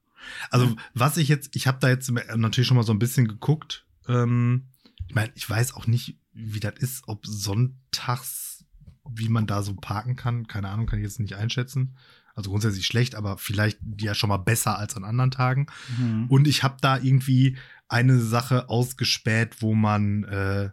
[0.50, 3.87] Also, was ich jetzt, ich habe da jetzt natürlich schon mal so ein bisschen geguckt.
[4.07, 4.68] Ähm,
[5.07, 8.64] ich meine, ich weiß auch nicht, wie das ist, ob sonntags,
[9.09, 10.46] wie man da so parken kann.
[10.46, 11.96] Keine Ahnung, kann ich jetzt nicht einschätzen.
[12.35, 15.66] Also grundsätzlich schlecht, aber vielleicht ja schon mal besser als an anderen Tagen.
[15.98, 16.26] Mhm.
[16.28, 17.57] Und ich habe da irgendwie
[17.88, 20.70] eine Sache ausgespäht, wo man äh,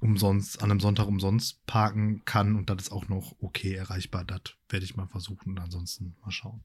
[0.00, 4.24] umsonst, an einem Sonntag umsonst parken kann und das ist auch noch okay erreichbar.
[4.24, 6.62] Das werde ich mal versuchen und ansonsten mal schauen.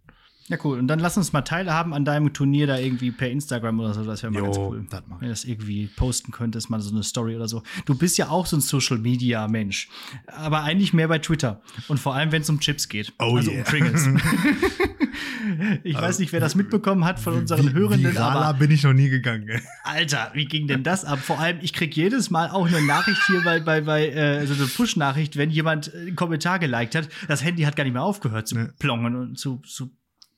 [0.50, 0.80] Ja, cool.
[0.80, 4.04] Und dann lass uns mal teilhaben an deinem Turnier da irgendwie per Instagram oder so.
[4.04, 4.86] Das wäre mal Jo, ganz cool.
[4.90, 5.04] das.
[5.08, 7.62] Wenn du das irgendwie posten könntest, mal so eine Story oder so.
[7.86, 9.90] Du bist ja auch so ein Social Media Mensch.
[10.28, 11.62] Aber eigentlich mehr bei Twitter.
[11.88, 13.14] Und vor allem, wenn es um Chips geht.
[13.20, 13.60] Oh also yeah.
[13.60, 14.08] um Pringles.
[15.84, 18.84] ich weiß nicht, wer das mitbekommen hat von unseren Vi- Hörenden, Viraler aber bin ich
[18.84, 19.62] noch nie gegangen.
[19.84, 21.20] Alter, wie ging denn das ab?
[21.20, 24.54] Vor allem, ich krieg jedes Mal auch eine Nachricht hier bei, bei, bei äh, so
[24.54, 27.10] eine Push-Nachricht, wenn jemand äh, einen Kommentar geliked hat.
[27.28, 28.74] Das Handy hat gar nicht mehr aufgehört zu Ne.
[28.80, 29.92] plongen und zu, zu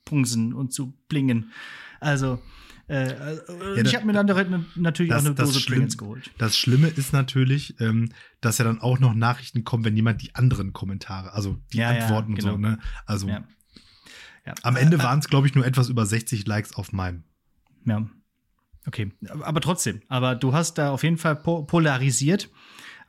[0.05, 1.51] pungsen und zu blingen.
[1.99, 2.41] Also,
[2.87, 3.37] äh, äh,
[3.77, 6.31] ich das- habe mir dann natürlich auch eine Dose Pringles geholt.
[6.37, 8.09] das Schlimme ist natürlich, ähm,
[8.41, 11.93] dass ja dann auch noch Nachrichten kommen, wenn jemand die anderen Kommentare, also die Ja,
[11.93, 12.69] ja, Antworten und so, genau.
[12.71, 12.79] ne?
[13.05, 13.43] Also Ja.
[14.45, 14.55] Ja.
[14.63, 17.23] am Ende waren es, glaube ich, nur etwas über 60 Likes auf meinem.
[17.85, 18.09] Ja.
[18.87, 19.11] Okay,
[19.41, 20.01] aber trotzdem.
[20.07, 22.49] Aber du hast da auf jeden Fall po polarisiert.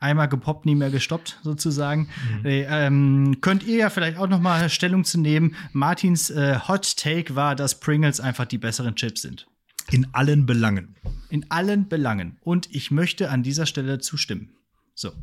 [0.03, 2.09] Einmal gepoppt, nie mehr gestoppt, sozusagen.
[2.43, 5.55] Äh, ähm, könnt ihr ja vielleicht auch noch mal Stellung zu nehmen.
[5.71, 9.47] Martins äh, Hot Take war, dass Pringles einfach die besseren Chips sind.
[9.91, 10.97] In allen Belangen.
[11.29, 12.37] In allen Belangen.
[12.41, 14.51] Und ich möchte an dieser Stelle zustimmen.
[14.93, 15.13] So.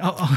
[0.00, 0.28] Oh, oh.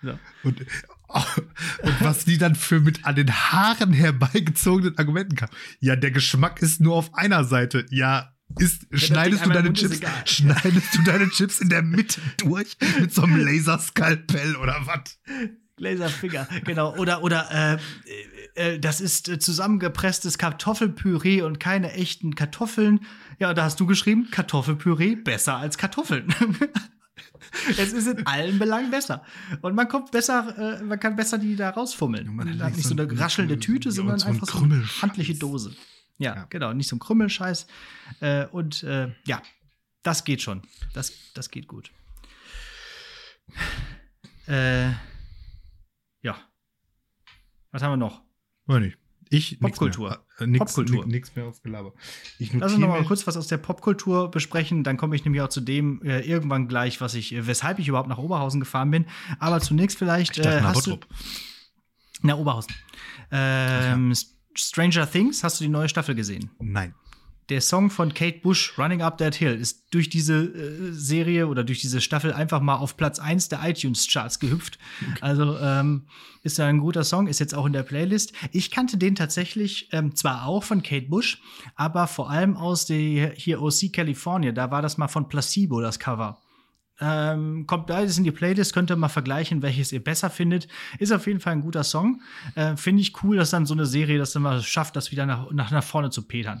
[0.00, 0.18] so.
[0.44, 5.48] Und, und was die dann für mit an den Haaren herbeigezogenen Argumenten kam.
[5.80, 7.86] Ja, der Geschmack ist nur auf einer Seite.
[7.90, 10.12] Ja, ist, schneidest, du deine Chips, egal.
[10.26, 15.18] schneidest du deine Chips in der Mitte durch mit so einem Laserskalpell oder was?
[15.76, 16.96] Laserfinger, genau.
[16.96, 17.78] Oder, oder äh,
[18.54, 23.00] äh, das ist äh, zusammengepresstes Kartoffelpüree und keine echten Kartoffeln.
[23.38, 26.34] Ja, da hast du geschrieben, Kartoffelpüree besser als Kartoffeln.
[27.78, 29.22] es ist in allen Belangen besser.
[29.62, 32.34] Und man kommt besser, äh, man kann besser die da rausfummeln.
[32.34, 35.72] man hat nicht so eine ein- raschelnde Tüte, sondern einfach so eine handliche Dose.
[36.18, 36.44] Ja, Ja.
[36.50, 37.66] genau, nicht so ein Krümmelscheiß.
[38.20, 39.40] Äh, und äh, ja,
[40.02, 40.62] das geht schon.
[40.94, 41.90] Das, das geht gut.
[44.46, 44.88] Äh,
[46.22, 46.36] ja.
[47.70, 48.22] Was haben wir noch?
[48.66, 48.98] Weiß nicht.
[49.30, 50.08] Ich, Popkultur.
[50.08, 50.24] Mehr.
[50.38, 51.04] Äh, nix, Popkultur.
[51.04, 51.92] Nix, nix mehr auf Gelaber.
[52.38, 54.84] Lass uns noch mal kurz was aus der Popkultur besprechen.
[54.84, 57.88] Dann komme ich nämlich auch zu dem äh, irgendwann gleich, was ich, äh, weshalb ich
[57.88, 59.06] überhaupt nach Oberhausen gefahren bin.
[59.38, 61.14] Aber zunächst vielleicht Ich dachte, äh, nach hast du, Bottrop.
[62.22, 62.74] na Oberhausen.
[63.30, 64.14] Ähm,
[64.58, 66.50] Stranger Things, hast du die neue Staffel gesehen?
[66.58, 66.94] Nein.
[67.48, 71.64] Der Song von Kate Bush, Running Up That Hill, ist durch diese äh, Serie oder
[71.64, 74.78] durch diese Staffel einfach mal auf Platz 1 der iTunes-Charts gehüpft.
[75.22, 76.02] Also ähm,
[76.42, 78.32] ist ja ein guter Song, ist jetzt auch in der Playlist.
[78.52, 81.40] Ich kannte den tatsächlich ähm, zwar auch von Kate Bush,
[81.74, 84.52] aber vor allem aus der hier OC California.
[84.52, 86.38] Da war das mal von Placebo, das Cover.
[87.00, 90.66] Ähm, kommt beides in die Playlist, könnt ihr mal vergleichen, welches ihr besser findet.
[90.98, 92.22] Ist auf jeden Fall ein guter Song.
[92.56, 95.24] Äh, Finde ich cool, dass dann so eine Serie das dann mal schafft, das wieder
[95.24, 96.60] nach, nach, nach vorne zu petern.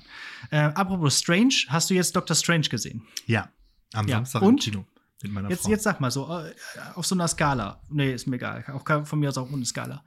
[0.50, 3.02] Äh, apropos Strange, hast du jetzt Doctor Strange gesehen?
[3.26, 3.48] Ja.
[3.94, 4.16] Am Ja.
[4.18, 4.66] Samstag Und?
[4.66, 4.86] im Kino.
[5.22, 5.70] Mit meiner Jetzt, Frau.
[5.70, 6.52] jetzt sag mal so, äh,
[6.94, 7.80] auf so einer Skala.
[7.90, 8.64] Nee, ist mir egal.
[8.72, 10.04] Auch von mir aus auch ohne Skala.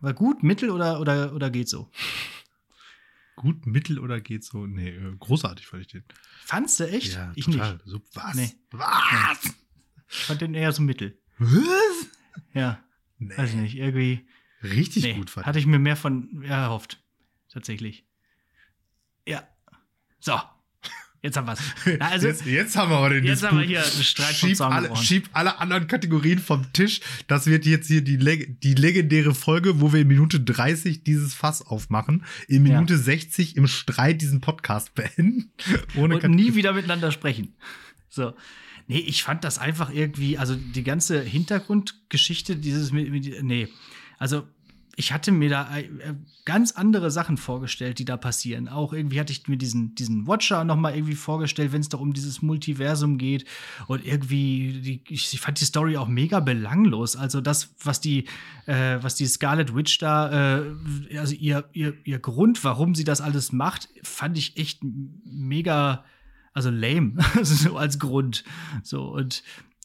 [0.00, 1.90] War gut, mittel oder, oder, oder geht so?
[3.36, 4.66] Gut, mittel oder geht so?
[4.66, 6.04] Nee, äh, großartig fand ich den.
[6.44, 7.14] Fandst du echt?
[7.14, 7.74] Ja, ich total.
[7.74, 7.86] nicht.
[7.86, 8.34] So, was?
[8.34, 8.52] Nee.
[8.70, 9.54] Was?
[10.08, 11.18] Ich fand den eher so mittel.
[11.38, 12.06] Was?
[12.52, 12.82] Ja,
[13.18, 13.36] Nee.
[13.36, 13.76] weiß ich nicht.
[13.76, 14.26] Irgendwie.
[14.62, 17.02] Richtig Nee, gut fand hatte ich mir mehr von erhofft.
[17.48, 18.06] Tatsächlich.
[19.26, 19.46] Ja.
[20.20, 20.38] So.
[21.22, 21.60] Jetzt haben wir's.
[22.00, 23.50] Na, also, jetzt, jetzt haben wir aber den jetzt Disput.
[23.50, 27.00] haben wir hier einen Streit schieb Zaun alle, schieb alle anderen Kategorien vom Tisch.
[27.28, 31.62] Das wird jetzt hier die, die legendäre Folge, wo wir in Minute 30 dieses Fass
[31.62, 32.24] aufmachen.
[32.48, 32.74] In Ja.
[32.74, 35.52] Minute 60 im Streit diesen Podcast beenden.
[35.94, 37.54] Ohne und nie wieder miteinander sprechen.
[38.08, 38.34] So.
[38.88, 43.68] Nee, ich fand das einfach irgendwie, also die ganze Hintergrundgeschichte, dieses, nee.
[44.18, 44.48] Also,
[44.96, 45.88] ich hatte mir da äh,
[46.44, 48.68] ganz andere Sachen vorgestellt, die da passieren.
[48.68, 52.00] Auch irgendwie hatte ich mir diesen, diesen Watcher noch mal irgendwie vorgestellt, wenn es doch
[52.00, 53.46] um dieses Multiversum geht.
[53.86, 57.16] Und irgendwie, die, ich, fand die Story auch mega belanglos.
[57.16, 58.26] Also das, was die,
[58.66, 63.20] äh, was die Scarlet Witch da, äh, also ihr, ihr, ihr Grund, warum sie das
[63.20, 66.04] alles macht, fand ich echt mega,
[66.52, 68.44] also lame, so als Grund.
[68.82, 69.42] So und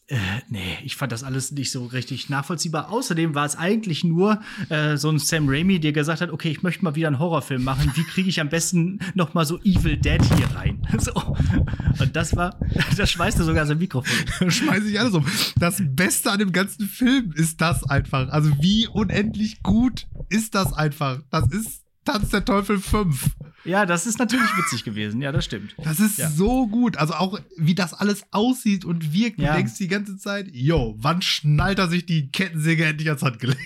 [0.10, 0.18] äh,
[0.48, 2.90] nee, ich fand das alles nicht so richtig nachvollziehbar.
[2.90, 4.40] Außerdem war es eigentlich nur
[4.70, 7.64] äh, so ein Sam Raimi, der gesagt hat, okay, ich möchte mal wieder einen Horrorfilm
[7.64, 7.92] machen.
[7.96, 10.82] Wie kriege ich am besten noch mal so Evil Dead hier rein?
[11.00, 11.14] So.
[11.14, 12.60] Und das war,
[12.98, 14.12] das schmeißt er sogar sein Mikrofon.
[14.52, 15.26] schmeiße ich alles um.
[15.58, 18.30] Das Beste an dem ganzen Film ist das einfach.
[18.30, 21.20] Also wie unendlich gut ist das einfach.
[21.30, 23.36] Das ist Tanz der Teufel 5.
[23.68, 25.22] Ja, das ist natürlich witzig gewesen.
[25.22, 25.76] Ja, das stimmt.
[25.78, 26.30] Das ist Ja.
[26.30, 26.98] so gut.
[26.98, 29.40] Also auch wie das alles aussieht und wirkt.
[29.40, 29.52] Ja.
[29.52, 33.60] Du denkst die ganze Zeit, yo, wann schnallt er sich die Kettensäge endlich ans Handgelenk?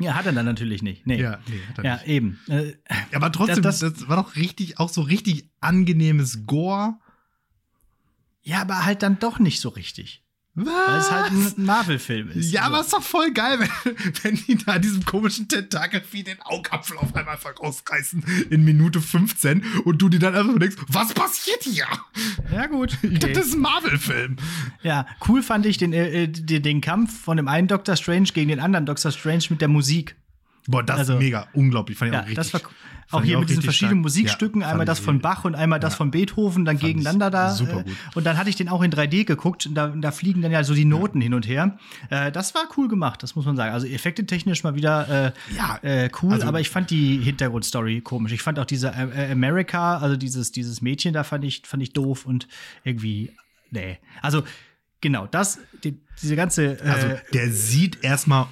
[0.00, 1.06] Ja, hat er dann natürlich nicht.
[1.06, 1.20] Nee.
[1.20, 2.06] Ja, nee, hat er Ja, nicht.
[2.08, 2.40] eben.
[2.48, 2.70] Äh,
[3.12, 6.94] Ja, aber trotzdem, Das- das, das- war doch richtig, auch so richtig angenehmes Gore.
[8.42, 10.23] ja, aber halt dann doch nicht so richtig.
[10.56, 10.66] Was?
[10.66, 12.52] Weil es halt ein Marvel-Film ist.
[12.52, 16.40] Ja, aber es ist doch voll geil, wenn, wenn die da diesem komischen Tentakelvieh den
[16.42, 21.12] Augapfel auf einmal einfach rausreißen in Minute 15 und du dir dann einfach denkst, was
[21.12, 21.86] passiert hier?
[22.52, 22.96] Ja, gut.
[23.04, 23.12] Okay.
[23.12, 24.36] Ich dachte, das ist ein Marvel-Film.
[24.82, 28.48] Ja, cool fand ich den, äh, den, den Kampf von dem einen Doctor Strange gegen
[28.48, 30.16] den anderen Doctor Strange mit der Musik.
[30.66, 31.98] Boah, das also, ist mega unglaublich.
[31.98, 32.36] Fand ich ja, auch richtig.
[32.36, 32.70] Das war
[33.10, 34.02] auch hier auch mit diesen verschiedenen stark.
[34.02, 35.96] Musikstücken, ja, einmal das von Bach und einmal das ja.
[35.98, 37.50] von Beethoven, dann gegeneinander da.
[37.50, 37.96] Super äh, gut.
[38.14, 40.64] und dann hatte ich den auch in 3D geguckt und da, da fliegen dann ja
[40.64, 41.78] so die Noten hin und her.
[42.10, 43.72] Äh, das war cool gemacht, das muss man sagen.
[43.72, 48.32] Also effektetechnisch mal wieder äh, ja, äh, cool, also, aber ich fand die Hintergrundstory komisch.
[48.32, 51.92] Ich fand auch diese äh, America, also dieses, dieses Mädchen da fand ich, fand ich
[51.92, 52.48] doof und
[52.82, 53.32] irgendwie,
[53.70, 53.98] nee.
[54.20, 54.42] Also
[55.00, 56.78] genau, das, die, diese ganze.
[56.80, 58.46] Äh, also der sieht erstmal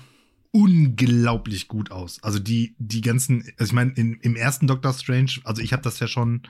[0.53, 2.23] unglaublich gut aus.
[2.23, 5.99] Also die, die ganzen, also ich meine, im ersten Doctor Strange, also ich habe das
[5.99, 6.43] ja schon,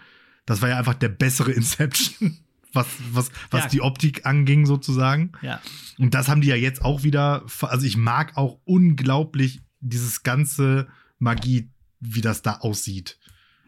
[0.45, 2.38] das war ja einfach der bessere Inception,
[2.73, 3.69] was, was, was ja.
[3.69, 5.33] die Optik anging, sozusagen.
[5.41, 5.61] Ja.
[5.99, 10.88] Und das haben die ja jetzt auch wieder, also ich mag auch unglaublich dieses ganze
[11.19, 13.19] Magie, wie das da aussieht.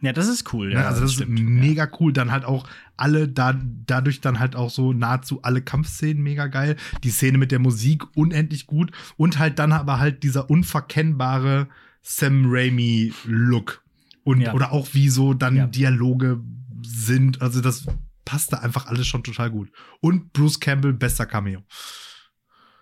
[0.01, 0.73] Ja, das ist cool.
[0.73, 2.13] Ja, also das, das ist mega cool.
[2.13, 6.77] Dann halt auch alle, da, dadurch dann halt auch so nahezu alle Kampfszenen mega geil.
[7.03, 8.93] Die Szene mit der Musik unendlich gut.
[9.17, 11.69] Und halt dann aber halt dieser unverkennbare
[12.03, 13.83] Sam Raimi-Look.
[14.25, 14.55] Und, ja.
[14.55, 15.67] oder auch wie so dann ja.
[15.67, 16.41] Dialoge
[16.83, 17.43] sind.
[17.43, 17.87] Also das
[18.25, 19.71] passt da einfach alles schon total gut.
[20.01, 21.63] Und Bruce Campbell, bester Cameo.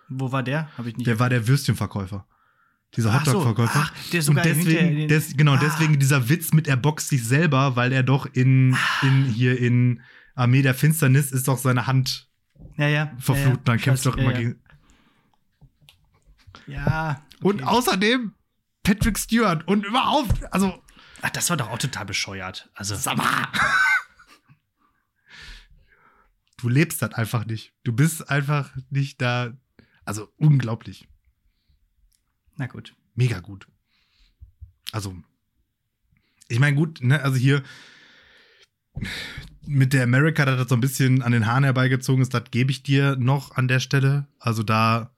[0.09, 0.77] Wo war der?
[0.77, 1.07] Habe ich nicht.
[1.07, 2.27] Der war der Würstchenverkäufer.
[2.97, 3.91] Dieser Hotdog-Verkäufer.
[4.11, 5.61] So, sogar und deswegen, des, genau, ah.
[5.61, 9.07] deswegen dieser Witz mit er boxt sich selber, weil er doch in, ah.
[9.07, 10.03] in hier in
[10.35, 12.29] Armee der Finsternis ist doch seine Hand
[12.77, 13.13] ja, ja.
[13.19, 13.57] verflucht.
[13.57, 13.63] Ja.
[13.65, 14.61] Dann kämpft doch immer gegen.
[16.67, 17.23] Ja.
[17.37, 17.47] Okay.
[17.47, 18.35] Und außerdem
[18.83, 20.83] Patrick Stewart und überhaupt, also.
[21.23, 22.71] Ach, das war doch auch total bescheuert.
[22.75, 22.95] Also.
[22.97, 23.49] Sag mal.
[26.59, 27.73] du lebst das einfach nicht.
[27.85, 29.53] Du bist einfach nicht da.
[30.05, 31.09] Also unglaublich.
[32.57, 32.95] Na gut.
[33.15, 33.67] Mega gut.
[34.93, 35.17] Also,
[36.49, 37.63] ich meine, gut, ne, also hier
[39.67, 42.71] mit der America, dass das so ein bisschen an den Haaren herbeigezogen ist, das gebe
[42.71, 44.27] ich dir noch an der Stelle.
[44.39, 45.15] Also da,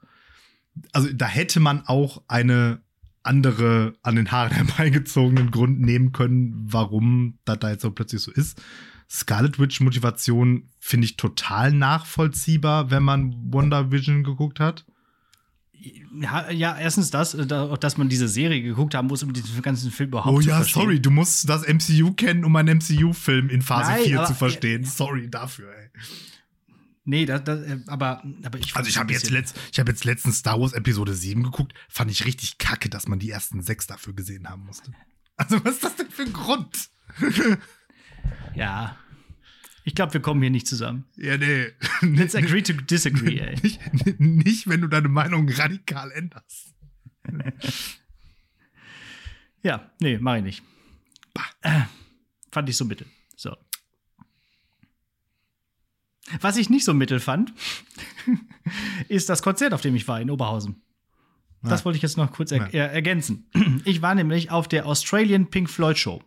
[0.92, 2.82] also da hätte man auch eine
[3.22, 8.30] andere an den Haaren herbeigezogenen Grund nehmen können, warum das da jetzt so plötzlich so
[8.30, 8.62] ist.
[9.10, 14.84] Scarlet Witch Motivation finde ich total nachvollziehbar, wenn man Wonder Vision geguckt hat.
[16.20, 19.90] Ja, ja, erstens das, äh, dass man diese Serie geguckt haben muss, um diesen ganzen
[19.90, 20.76] Film überhaupt oh, zu ja, verstehen.
[20.76, 24.24] Oh ja, sorry, du musst das MCU kennen, um einen MCU-Film in Phase Nein, 4
[24.24, 24.84] zu verstehen.
[24.84, 25.90] Sorry dafür, ey.
[27.04, 30.04] Nee, das, das, äh, aber, aber ich Also ich habe jetzt, letzt, ich hab jetzt
[30.04, 33.86] letztens Star Wars Episode 7 geguckt, fand ich richtig kacke, dass man die ersten sechs
[33.86, 34.92] dafür gesehen haben musste.
[35.36, 36.88] Also was ist das denn für ein Grund?
[38.54, 38.96] ja,
[39.84, 41.04] ich glaube, wir kommen hier nicht zusammen.
[41.16, 41.66] Ja, nee.
[42.00, 43.56] Let's agree to disagree, ey.
[43.62, 43.80] Nicht,
[44.18, 46.74] nicht, wenn du deine Meinung radikal änderst.
[49.62, 50.62] ja, nee, mach ich nicht.
[51.60, 51.82] Äh,
[52.50, 53.06] fand ich so mittel.
[53.36, 53.54] So.
[56.40, 57.52] Was ich nicht so mittel fand,
[59.08, 60.80] ist das Konzert, auf dem ich war in Oberhausen.
[61.62, 62.84] Das wollte ich jetzt noch kurz er ja.
[62.84, 63.50] ergänzen.
[63.84, 66.22] Ich war nämlich auf der Australian Pink Floyd Show.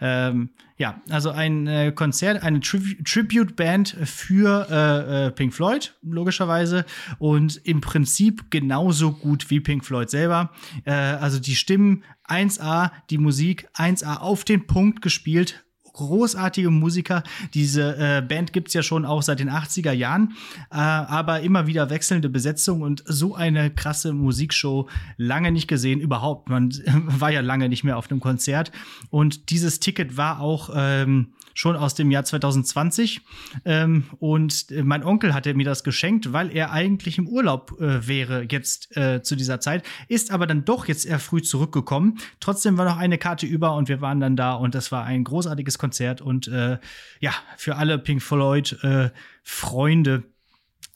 [0.00, 6.84] Ähm, ja, also ein äh, Konzert, eine Tri Tribute-Band für äh, äh, Pink Floyd, logischerweise.
[7.18, 10.50] Und im Prinzip genauso gut wie Pink Floyd selber.
[10.84, 15.63] Äh, also die Stimmen 1A, die Musik 1A auf den Punkt gespielt,
[15.94, 17.22] großartige Musiker.
[17.54, 20.34] Diese äh, Band gibt's ja schon auch seit den 80er Jahren,
[20.70, 26.48] äh, aber immer wieder wechselnde Besetzung und so eine krasse Musikshow lange nicht gesehen, überhaupt.
[26.48, 26.70] Man
[27.06, 28.70] war ja lange nicht mehr auf einem Konzert.
[29.10, 33.22] Und dieses Ticket war auch ähm, schon aus dem Jahr 2020.
[33.64, 38.46] Ähm, und mein Onkel hatte mir das geschenkt, weil er eigentlich im Urlaub äh, wäre
[38.50, 42.18] jetzt äh, zu dieser Zeit, ist aber dann doch jetzt eher früh zurückgekommen.
[42.40, 45.24] Trotzdem war noch eine Karte über und wir waren dann da und das war ein
[45.24, 46.78] großartiges Konzert und äh,
[47.20, 49.10] ja, für alle Pink Floyd äh,
[49.42, 50.22] Freunde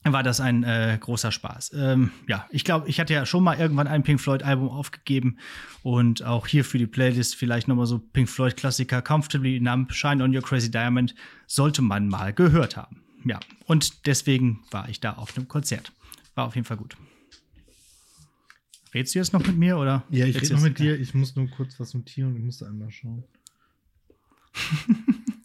[0.03, 1.73] war das ein äh, großer Spaß.
[1.75, 5.37] Ähm, ja, ich glaube, ich hatte ja schon mal irgendwann ein Pink Floyd Album aufgegeben
[5.83, 9.93] und auch hier für die Playlist vielleicht noch mal so Pink Floyd Klassiker Comfortably Numb,
[9.93, 11.13] Shine on Your Crazy Diamond
[11.45, 13.03] sollte man mal gehört haben.
[13.25, 15.91] Ja, und deswegen war ich da auf einem Konzert.
[16.33, 16.97] War auf jeden Fall gut.
[18.95, 20.03] Redst du jetzt noch mit mir oder?
[20.09, 20.99] Ja, ich rede noch mit dir.
[20.99, 23.23] Ich muss nur kurz was notieren und ich muss einmal schauen.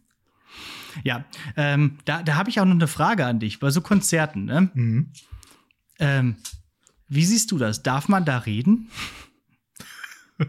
[1.02, 1.24] Ja,
[1.56, 4.44] ähm, da, da habe ich auch noch eine Frage an dich, bei so Konzerten.
[4.44, 4.70] Ne?
[4.74, 5.10] Mhm.
[5.98, 6.36] Ähm,
[7.08, 7.82] wie siehst du das?
[7.82, 8.90] Darf man da reden?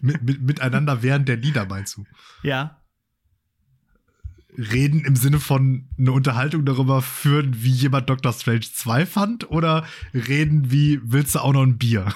[0.00, 2.04] mit, mit, miteinander während der Lieder, meinst du?
[2.42, 2.78] Ja.
[4.56, 9.50] reden im Sinne von eine Unterhaltung darüber führen, wie jemand Doctor Strange 2 fand?
[9.50, 12.14] Oder reden wie, willst du auch noch ein Bier?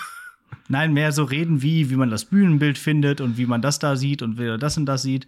[0.68, 3.97] Nein, mehr so reden wie, wie man das Bühnenbild findet und wie man das da
[3.97, 5.26] sieht und wie das und das sieht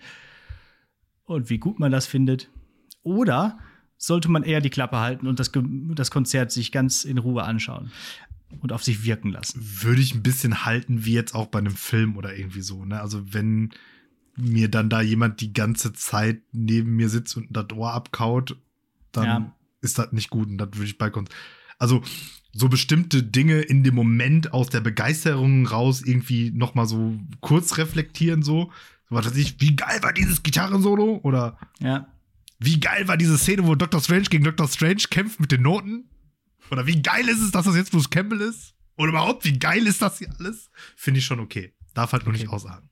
[1.25, 2.51] und wie gut man das findet.
[3.03, 3.59] Oder
[3.97, 5.51] sollte man eher die Klappe halten und das,
[5.95, 7.91] das Konzert sich ganz in Ruhe anschauen
[8.61, 9.61] und auf sich wirken lassen.
[9.83, 12.85] Würde ich ein bisschen halten, wie jetzt auch bei einem Film oder irgendwie so.
[12.85, 13.01] Ne?
[13.01, 13.71] Also wenn
[14.37, 18.57] mir dann da jemand die ganze Zeit neben mir sitzt und das Ohr abkaut,
[19.12, 19.55] dann Ja.
[19.81, 20.49] ist das nicht gut.
[20.49, 21.29] Und das würde ich bei Kon
[21.79, 22.03] Also
[22.53, 27.76] so bestimmte Dinge in dem Moment aus der Begeisterung raus irgendwie noch mal so kurz
[27.79, 28.72] reflektieren so.
[29.11, 31.20] Was weiß ich, wie geil war dieses Gitarrensolo?
[31.22, 32.09] Oder Ja.
[32.59, 34.01] wie geil war diese Szene, wo Dr.
[34.01, 34.68] Strange gegen Dr.
[34.68, 36.11] Strange kämpft mit den Noten?
[36.70, 38.74] Oder wie geil ist es, dass das jetzt Bruce Campbell ist?
[38.97, 40.70] Oder überhaupt, wie geil ist das hier alles?
[40.97, 41.72] Finde ich schon okay.
[41.99, 42.89] Darf halt nur nicht aussagen.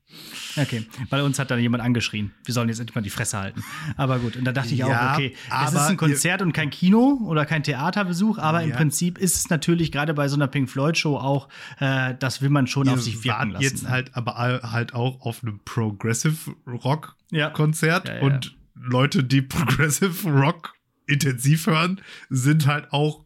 [0.57, 2.33] Okay, bei uns hat dann jemand angeschrien.
[2.43, 3.63] Wir sollen jetzt endlich mal die Fresse halten.
[3.95, 5.33] Aber gut, und da dachte ich auch, Ja, okay,
[5.63, 8.75] es ist ein Konzert und kein Kino oder kein Theaterbesuch, aber im Ja.
[8.75, 11.47] Prinzip ist es natürlich gerade bei so einer Pink Floyd Show auch,
[11.79, 13.63] äh, das will man schon auf sich wirken lassen.
[13.63, 13.89] jetzt ne?
[13.91, 18.19] halt aber halt auch auf einem Progressive Rock Ja.
[18.19, 20.73] Und Leute, die Progressive Rock
[21.05, 23.23] intensiv hören, sind halt auch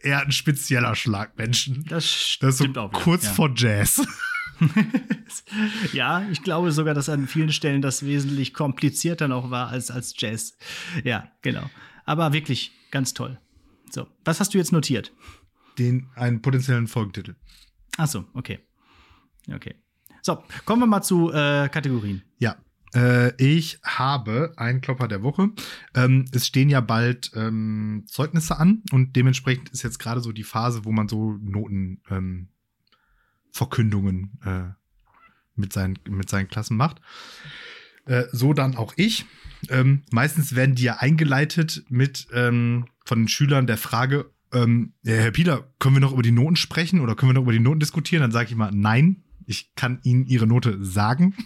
[0.00, 1.84] eher ein spezieller Schlag Menschen.
[1.88, 2.90] das Das ist so stimmt auch.
[2.92, 4.00] wieder, kurz vor Jazz.
[5.92, 10.14] Ja, ich glaube sogar, dass an vielen Stellen das wesentlich komplizierter noch war als, als
[10.16, 10.56] Jazz.
[11.04, 11.68] Ja, genau.
[12.04, 13.38] Aber wirklich ganz toll.
[13.90, 15.12] So, was hast du jetzt notiert?
[15.78, 17.36] Den einen potenziellen Folgentitel.
[17.96, 18.60] Ach so, okay.
[19.52, 19.74] Okay.
[20.22, 22.22] So, kommen wir mal zu äh, Kategorien.
[22.38, 22.56] Ja.
[22.94, 25.50] Äh, ich habe einen Klopper der Woche.
[25.94, 30.44] Ähm, es stehen ja bald ähm, Zeugnisse an und dementsprechend ist jetzt gerade so die
[30.44, 32.48] Phase, wo man so Noten ähm,
[33.54, 34.74] Verkündungen äh,
[35.54, 37.00] mit, seinen, mit seinen Klassen macht.
[38.04, 39.24] Äh, so dann auch ich.
[39.68, 45.30] Ähm, meistens werden die ja eingeleitet mit ähm, von den Schülern der Frage, ähm, Herr
[45.30, 47.78] Pieler, können wir noch über die Noten sprechen oder können wir noch über die Noten
[47.80, 48.22] diskutieren?
[48.22, 51.34] Dann sage ich mal, nein, ich kann Ihnen Ihre Note sagen.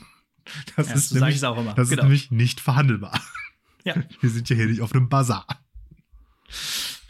[0.76, 1.82] Das Ja, ist, so nämlich, das Genau.
[1.82, 3.20] ist nämlich nicht verhandelbar.
[3.84, 5.46] Ja, Wir sind ja hier nicht auf einem Bazar.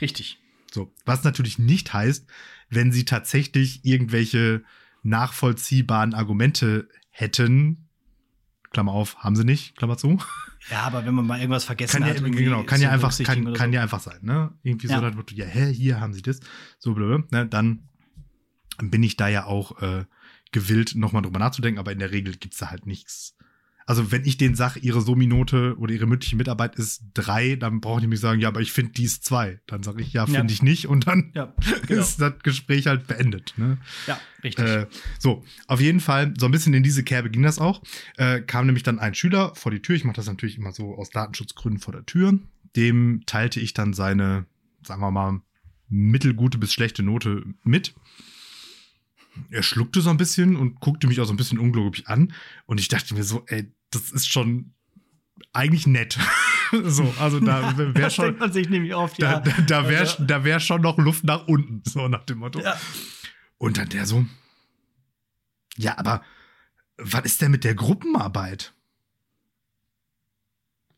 [0.01, 0.41] richtig.
[0.73, 2.27] So, was natürlich nicht heißt,
[2.69, 4.65] wenn sie tatsächlich irgendwelche
[5.03, 7.89] nachvollziehbaren Argumente hätten,
[8.71, 10.19] Klammer auf, haben sie nicht, Klammer zu.
[10.71, 13.47] Ja, aber wenn man mal irgendwas vergessen Kann ja, hat, genau, kann ja einfach, kann,
[13.47, 13.75] oder kann so.
[13.77, 14.53] ja einfach sein, ne?
[14.63, 15.01] Irgendwie so, Ja.
[15.01, 16.41] das Motto, ja, hä, hier haben sie das,
[16.79, 17.47] so blöd, ne?
[17.47, 17.89] Dann
[18.79, 20.05] bin ich da ja auch äh,
[20.53, 23.38] gewillt, nochmal drüber nachzudenken, aber in der Regel gibt's da halt nichts.
[23.89, 28.03] Also, wenn ich denen sage, ihre Somi-Note oder ihre mündliche Mitarbeit ist drei, dann brauchen
[28.03, 29.61] die mich sagen, ja, aber ich finde die ist zwei.
[29.67, 30.45] Dann sage ich, ja, finde Ja.
[30.51, 31.55] ich nicht und dann Ja,
[31.87, 32.03] genau.
[32.03, 33.55] ist das Gespräch halt beendet.
[33.57, 33.79] Ne?
[34.07, 34.63] ja, richtig.
[34.67, 34.87] Äh,
[35.19, 37.83] so, auf jeden Fall, so ein bisschen in diese Kerbe ging das auch.
[38.19, 39.97] Äh, kam nämlich dann ein Schüler vor die Tür.
[39.97, 42.39] Ich mache das natürlich immer so aus Datenschutzgründen vor der Tür.
[42.77, 44.45] Dem teilte ich dann seine,
[44.83, 45.41] sagen wir mal,
[45.89, 47.95] mittelgute bis schlechte Note mit.
[49.51, 52.35] Er schluckte so ein bisschen und guckte mich auch so ein bisschen ungläubig an.
[52.67, 54.75] Und ich dachte mir so, ey, das ist schon
[55.53, 56.19] eigentlich nett.
[56.85, 58.27] so, also da wäre schon.
[58.27, 59.41] denkt man sich nämlich oft, Da, ja.
[59.41, 62.61] da, da wäre Also, da wär schon noch Luft nach unten, so nach dem Motto.
[62.61, 62.79] ja.
[63.59, 64.25] Und dann der so,
[65.77, 66.23] ja, aber
[66.97, 68.73] was ist denn mit der Gruppenarbeit?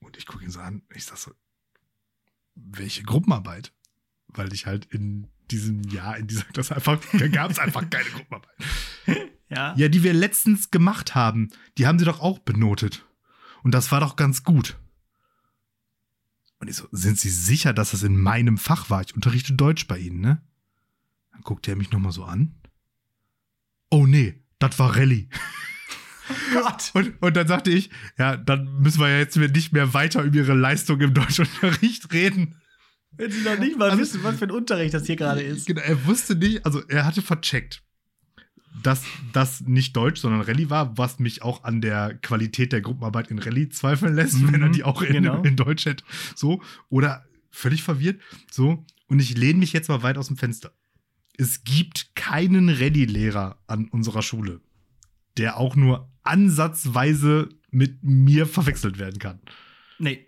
[0.01, 1.32] Und ich gucke ihn so an, ich sag so,
[2.55, 3.72] welche Gruppenarbeit?
[4.28, 8.09] Weil ich halt in diesem Jahr, in dieser das einfach, da gab es einfach keine
[8.11, 8.57] Gruppenarbeit.
[9.51, 9.74] Ja.
[9.76, 13.05] Ja, die wir letztens gemacht haben, die haben sie doch auch benotet.
[13.62, 14.78] Und das war doch ganz gut.
[16.59, 19.01] Und ich so, sind Sie sicher, dass das in meinem Fach war?
[19.03, 20.42] Ich unterrichte Deutsch bei Ihnen, ne?
[21.32, 22.55] Dann guckte er mich nochmal so an.
[23.90, 25.28] Oh nee, das war Rallye.
[26.53, 26.90] Gott.
[26.94, 30.36] Und, und dann sagte ich, ja, dann müssen wir ja jetzt nicht mehr weiter über
[30.36, 32.57] Ihre Leistung im Deutschunterricht reden.
[33.12, 35.66] Wenn sie noch nicht mal Also- wissen, was für ein Unterricht das hier gerade ist.
[35.66, 37.82] Genau, er wusste nicht, also er hatte vercheckt,
[38.82, 43.28] dass das nicht Deutsch, sondern Rallye war, was mich auch an der Qualität der Gruppenarbeit
[43.30, 45.42] in Rallye zweifeln lässt, Mhm, wenn er die auch in, genau.
[45.42, 46.04] in Deutsch hätte.
[46.34, 48.20] So, oder völlig verwirrt.
[48.50, 50.72] So, und ich lehne mich jetzt mal weit aus dem Fenster.
[51.36, 54.60] Es gibt keinen Rallye-Lehrer an unserer Schule,
[55.36, 59.40] der auch nur ansatzweise mit mir verwechselt werden kann.
[59.98, 60.26] Nee.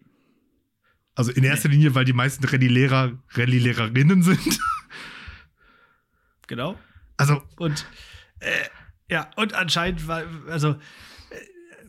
[1.14, 4.59] Also in erster Linie, weil die meisten Rallye-Lehrer Rallye-Lehrerinnen sind.
[6.47, 6.78] Genau.
[7.16, 7.86] Also Und
[8.43, 10.76] äh, ja, und anscheinend war, also äh,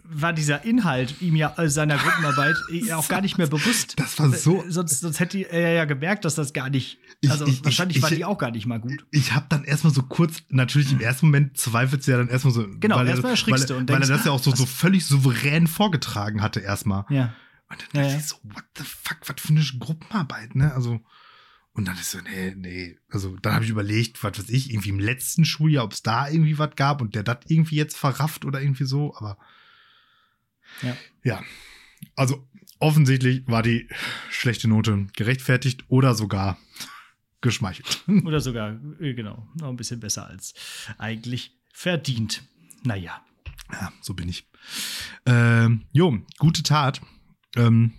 [0.03, 3.93] war dieser Inhalt ihm ja äh, seiner Gruppenarbeit eh auch gar nicht mehr bewusst.
[3.99, 6.97] Das war so- Äh, sonst, sonst hätte er ja gemerkt, dass das gar nicht.
[7.21, 9.05] Ich- Also ich- ich- wahrscheinlich ich- war die auch gar nicht mal gut.
[9.11, 12.53] ich habe dann erstmal so kurz, natürlich im ersten Moment zweifelst du ja dann erstmal
[12.53, 12.67] so.
[12.79, 14.65] Genau, weil er- erstmal erschrickst du und Weil er denkst, das ja auch so, so
[14.65, 17.05] völlig souverän vorgetragen hatte erstmal.
[17.09, 17.33] Ja.
[17.69, 20.73] Und dann dachte ja, ich so, what the fuck, was für eine Gruppenarbeit, ne?
[20.75, 20.99] Also,
[21.73, 22.97] und dann ist so, nee, nee.
[23.09, 26.29] Also, dann habe ich überlegt, was weiß ich, irgendwie im letzten Schuljahr, ob es da
[26.29, 29.37] irgendwie was gab und der das irgendwie jetzt verrafft oder irgendwie so, aber.
[30.83, 30.97] Ja.
[31.23, 31.43] Ja.
[32.15, 32.47] Also,
[32.79, 33.87] offensichtlich war die
[34.29, 36.57] schlechte Note gerechtfertigt oder sogar
[37.41, 38.03] geschmeichelt.
[38.23, 40.53] Oder sogar, äh, genau, noch ein bisschen besser als
[40.97, 42.41] eigentlich verdient.
[42.83, 43.21] Naja.
[43.69, 44.47] Ja, so bin ich.
[45.25, 47.01] Ähm, jo, gute Tat.
[47.57, 47.91] Ähm,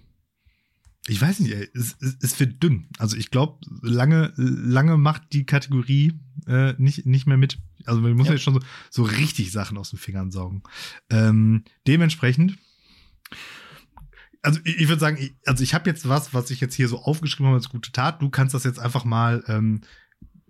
[1.07, 2.87] ich weiß nicht, ey, es, es, es wird dünn.
[2.99, 7.59] Also ich glaube, lange, lange macht die Kategorie äh, nicht, nicht mehr mit.
[7.85, 8.35] Also man muss ja.
[8.35, 10.63] jetzt schon so, so richtig Sachen aus den Fingern saugen.
[11.11, 12.57] Ähm, dementsprechend,
[14.41, 16.89] also ich, ich würde sagen, ich, also ich habe jetzt was, was ich jetzt hier
[16.89, 18.23] so aufgeschrieben habe als gute Tat.
[18.23, 19.83] Du kannst das jetzt einfach mal ähm,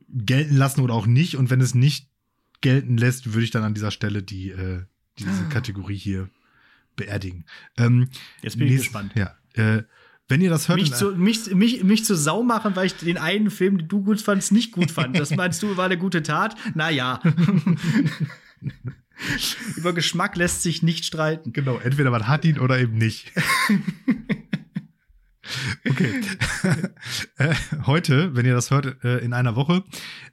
[0.09, 1.37] gelten lassen oder auch nicht.
[1.37, 2.11] Und wenn es nicht
[2.61, 4.85] gelten lässt, würde ich dann an dieser Stelle die, äh,
[5.19, 5.49] diese ah.
[5.49, 6.31] Kategorie hier
[6.95, 7.45] beerdigen.
[7.77, 8.09] Ähm,
[8.43, 9.13] jetzt bin ich gespannt.
[9.17, 9.37] Ja.
[9.55, 9.83] Äh,
[10.29, 10.81] wenn ihr das hört.
[10.81, 14.03] Mich zu, mich, mich, mich zu Sau machen, weil ich den einen Film, den du
[14.03, 15.19] gut fandst, nicht gut fand.
[15.19, 16.57] Das meinst du, war eine gute Tat?
[16.75, 17.21] Naja.
[19.77, 21.53] Über Geschmack lässt sich nicht streiten.
[21.53, 23.33] Genau, entweder man hat ihn oder eben nicht.
[25.87, 26.23] Okay.
[27.37, 27.55] äh,
[27.85, 29.85] heute, wenn ihr das hört, äh, in einer Woche,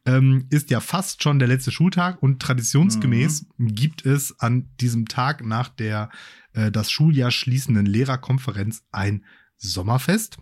[0.06, 3.76] ähm, ist ja fast schon der letzte Schultag und traditionsgemäß mhm.
[3.76, 6.10] gibt es an diesem Tag nach der
[6.54, 9.26] äh, das Schuljahr schließenden Lehrerkonferenz ein
[9.62, 10.38] Sommerfest.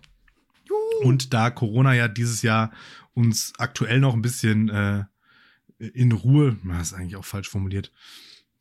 [0.64, 1.08] Juhu.
[1.08, 2.72] Und da Corona ja dieses Jahr
[3.14, 5.04] uns aktuell noch ein bisschen äh,
[5.78, 7.92] in Ruhe, das ist eigentlich auch falsch formuliert,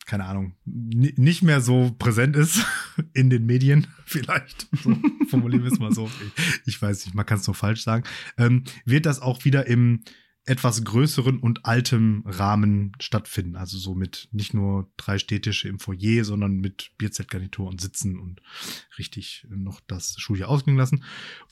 [0.05, 2.66] keine Ahnung, nicht mehr so präsent ist
[3.14, 4.68] in den Medien, vielleicht.
[4.84, 4.97] So,
[5.30, 6.10] formulieren wir es mal so.
[6.66, 8.03] Ich weiß nicht, man kann es nur falsch sagen.
[8.38, 10.01] Ähm, wird das auch wieder im
[10.46, 13.56] etwas größeren und altem Rahmen stattfinden.
[13.56, 18.42] Also so mit nicht nur drei Städtische im Foyer, sondern mit Bierzeltgarnitur und Sitzen und
[18.98, 21.04] richtig noch das Schuljahr ausklingen lassen.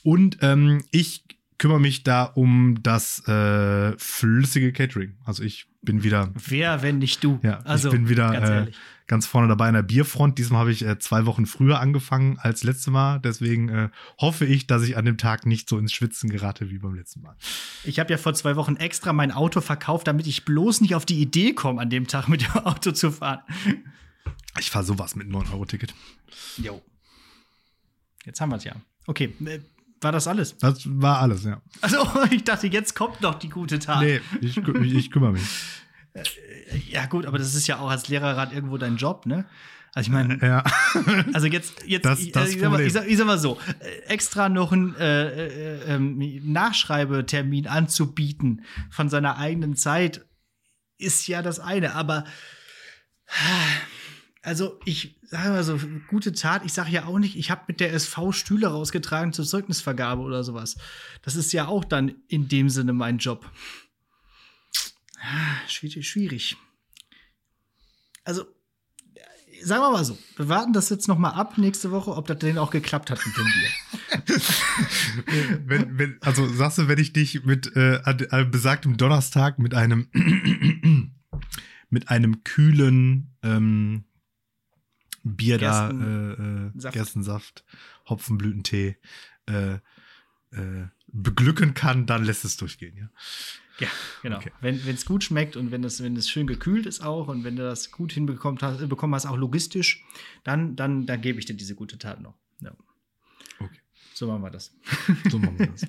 [0.02, 1.24] Und ähm, ich
[1.58, 5.16] kümmere mich da um das äh, flüssige Catering.
[5.24, 6.30] Also ich bin wieder.
[6.34, 7.40] Wer, wenn nicht du?
[7.42, 8.72] Ja, also, ich bin wieder ganz, äh,
[9.06, 10.38] ganz vorne dabei in der Bierfront.
[10.38, 13.20] Diesmal habe ich äh, zwei Wochen früher angefangen als letztes Mal.
[13.20, 13.88] Deswegen äh,
[14.20, 17.22] hoffe ich, dass ich an dem Tag nicht so ins Schwitzen gerate wie beim letzten
[17.22, 17.36] Mal.
[17.84, 21.06] Ich habe ja vor zwei Wochen extra mein Auto verkauft, damit ich bloß nicht auf
[21.06, 23.40] die Idee komme, an dem Tag mit dem Auto zu fahren.
[24.58, 25.94] Ich fahre sowas mit 9-Euro-Ticket.
[26.56, 26.82] Jo.
[28.24, 28.74] Jetzt haben wir es ja.
[29.06, 29.60] Okay, äh,
[30.00, 30.56] war das alles?
[30.58, 31.60] Das war alles, ja.
[31.80, 31.98] Also,
[32.30, 34.00] ich dachte, jetzt kommt noch die gute Tat.
[34.00, 35.44] Nee, ich, ich kümmere mich.
[36.14, 36.22] Äh,
[36.88, 39.46] ja, gut, aber das ist ja auch als Lehrerrat irgendwo dein Job, ne?
[39.94, 40.62] Also ich meine, ja.
[41.32, 44.12] also jetzt, jetzt das, das ich, sag mal, ich, sag, ich, sag, mal so, äh,
[44.12, 50.26] extra noch einen äh, äh, äh, Nachschreibetermin anzubieten von seiner eigenen Zeit
[50.98, 52.24] ist ja das eine, aber
[54.42, 57.80] also ich sage mal so, gute Tat, ich sage ja auch nicht, ich habe mit
[57.80, 60.76] der SV Stühle rausgetragen zur Zeugnisvergabe oder sowas.
[61.22, 63.50] Das ist ja auch dann in dem Sinne mein Job.
[65.66, 66.56] Schwierig, schwierig.
[68.24, 68.44] Also,
[69.62, 72.38] sagen wir mal so, wir warten das jetzt noch mal ab nächste Woche, ob das
[72.38, 74.40] denn auch geklappt hat mit dem Bier.
[75.66, 80.08] wenn, wenn, also sagst du, wenn ich dich mit äh, an besagtem Donnerstag mit einem
[81.90, 84.04] mit einem kühlen ähm,
[85.36, 86.94] Bier Gersten, da, äh, äh, Saft.
[86.94, 87.64] Gerstensaft,
[88.08, 88.96] Hopfenblütentee
[89.46, 89.74] äh,
[90.52, 93.10] äh, beglücken kann, dann lässt es durchgehen, ja.
[93.80, 93.88] Ja,
[94.22, 94.38] genau.
[94.38, 94.50] Okay.
[94.60, 97.54] Wenn es gut schmeckt und wenn es wenn es schön gekühlt ist auch und wenn
[97.54, 100.04] du das gut hinbekommen hast, bekommen hast auch logistisch,
[100.42, 102.34] dann, dann, dann gebe ich dir diese gute Tat noch.
[102.60, 102.72] Ja.
[104.18, 104.72] So machen wir das.
[105.30, 105.86] So machen wir das.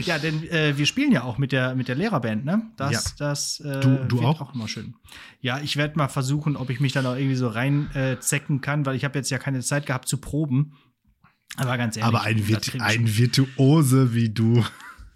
[0.04, 2.68] ja, denn äh, wir spielen ja auch mit der, mit der Lehrerband, ne?
[2.76, 3.00] Das, ja.
[3.16, 4.40] das äh, du, du auch?
[4.40, 4.96] auch immer schön.
[5.40, 8.86] Ja, ich werde mal versuchen, ob ich mich da noch irgendwie so reinzecken äh, kann,
[8.86, 10.72] weil ich habe jetzt ja keine Zeit gehabt zu proben.
[11.54, 12.08] Aber ganz ehrlich.
[12.08, 14.64] Aber ein, Virtu ein Virtuose wie du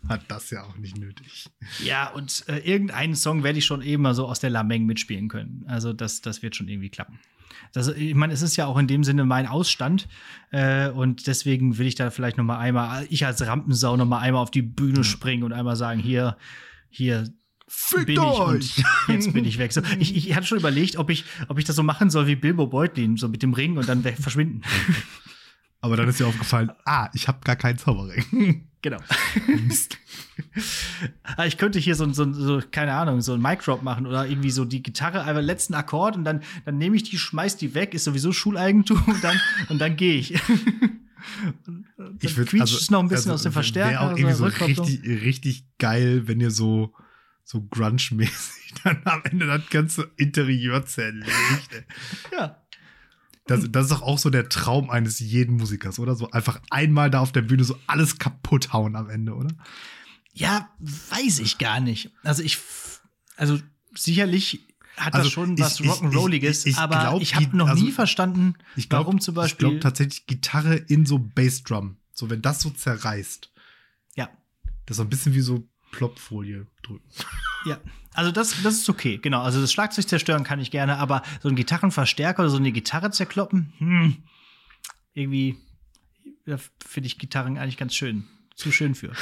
[0.08, 1.46] hat das ja auch nicht nötig.
[1.82, 5.28] Ja, und äh, irgendeinen Song werde ich schon eben mal so aus der Lameng mitspielen
[5.28, 5.64] können.
[5.66, 7.18] Also das, das wird schon irgendwie klappen.
[7.72, 10.08] Das, ich meine, es ist ja auch in dem Sinne mein Ausstand
[10.50, 14.18] äh, und deswegen will ich da vielleicht noch mal einmal, ich als Rampensau noch mal
[14.18, 16.36] einmal auf die Bühne springen und einmal sagen, hier,
[16.90, 17.32] hier
[17.74, 18.78] Fickt bin euch.
[18.78, 19.72] ich und jetzt bin ich weg.
[19.72, 22.36] So, ich, ich hatte schon überlegt, ob ich, ob ich das so machen soll wie
[22.36, 24.60] Bilbo Beutlin, so mit dem Ring und dann verschwinden.
[25.80, 28.68] Aber dann ist dir aufgefallen, ah, ich habe gar keinen Zauberring.
[28.82, 28.98] Genau.
[29.46, 29.98] Mist.
[31.36, 34.26] Ah, ich könnte hier so, so, so, keine Ahnung, so ein Mic Drop machen oder
[34.26, 37.74] irgendwie so die Gitarre, einfach letzten Akkord und dann, dann nehme ich die, schmeiß die
[37.74, 40.34] weg, ist sowieso Schuleigentum und dann, und dann gehe ich.
[41.62, 41.86] und,
[42.22, 43.90] ich würde also, es noch ein bisschen also, aus dem Verstärker.
[43.90, 46.94] Wäre auch irgendwie so richtig, richtig geil, wenn ihr so,
[47.44, 51.84] so grunge-mäßig dann am Ende das ganze Interieur zerlegt.
[52.32, 52.61] ja.
[53.46, 56.14] Das, das ist doch auch so der Traum eines jeden Musikers, oder?
[56.14, 59.50] So einfach einmal da auf der Bühne so alles kaputt hauen am Ende, oder?
[60.32, 62.10] Ja, weiß ich gar nicht.
[62.22, 62.58] Also ich,
[63.36, 63.58] also
[63.94, 64.60] sicherlich
[64.96, 67.68] hat Also das schon ich- was ich- Rock'n'Rolliges, ich- ich aber glaub, ich habe noch
[67.68, 69.68] also nie verstanden, Ich glaub, warum zum Ich Beispiel.
[69.68, 71.96] glaube tatsächlich Gitarre in so Bassdrum.
[72.14, 73.50] So, wenn das so zerreißt.
[74.14, 74.28] ja,
[74.86, 77.08] Das ist so ein bisschen wie so Plopfolie drücken.
[77.66, 77.78] ja.
[78.14, 79.42] Also das, das ist okay, genau.
[79.42, 83.10] Also das Schlagzeug zerstören kann ich gerne, aber so ein Gitarrenverstärker oder so eine Gitarre
[83.10, 84.16] zerkloppen, hm,
[85.14, 85.56] irgendwie
[86.78, 88.24] finde ich Gitarren eigentlich ganz schön.
[88.54, 89.12] Zu schön für.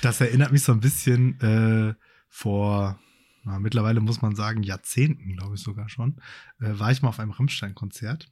[0.00, 1.94] Das erinnert mich so ein bisschen äh,
[2.28, 3.00] vor,
[3.42, 6.20] na, mittlerweile muss man sagen, Jahrzehnten, glaube ich sogar schon,
[6.60, 8.30] äh, war ich mal auf einem Rammstein-Konzert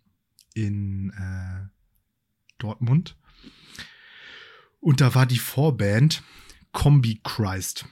[0.55, 1.69] in äh,
[2.59, 3.17] Dortmund.
[4.81, 6.23] Und da war die Vorband
[6.73, 7.87] Combi Christ.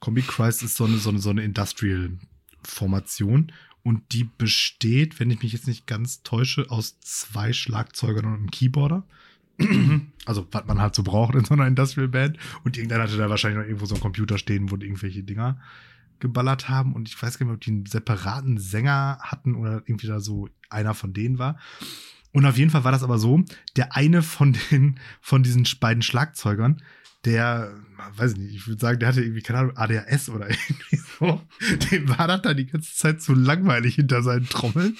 [0.00, 3.52] Combi Christ ist so eine, so eine, so eine Industrial-Formation.
[3.82, 8.50] Und die besteht, wenn ich mich jetzt nicht ganz täusche, aus zwei Schlagzeugern und einem
[8.50, 9.04] Keyboarder.
[10.26, 12.38] also, was man halt so braucht in so einer Industrial Band.
[12.64, 15.60] Und irgendeiner hatte da wahrscheinlich noch irgendwo so einen Computer stehen, wo irgendwelche Dinger
[16.20, 16.94] geballert haben.
[16.94, 20.20] Und ich weiß gar nicht mehr, ob die einen separaten Sänger hatten oder irgendwie da
[20.20, 21.58] so einer von denen war.
[22.32, 23.42] Und auf jeden Fall war das aber so,
[23.76, 26.82] der eine von den, von diesen beiden Schlagzeugern,
[27.28, 27.72] der,
[28.16, 31.40] weiß ich nicht, ich würde sagen, der hatte irgendwie, keine Ahnung, ADHS oder irgendwie so.
[31.90, 34.96] Dem war das dann die ganze Zeit zu langweilig hinter seinen Trommeln.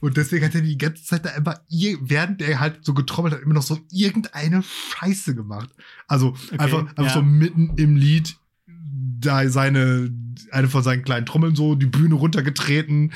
[0.00, 1.60] Und deswegen hat er die ganze Zeit da immer,
[2.00, 5.70] während er halt so getrommelt hat, immer noch so irgendeine Scheiße gemacht.
[6.08, 7.14] Also einfach, einfach ja.
[7.14, 8.36] so mitten im Lied
[8.66, 10.10] da seine,
[10.50, 13.12] eine von seinen kleinen Trommeln so die Bühne runtergetreten,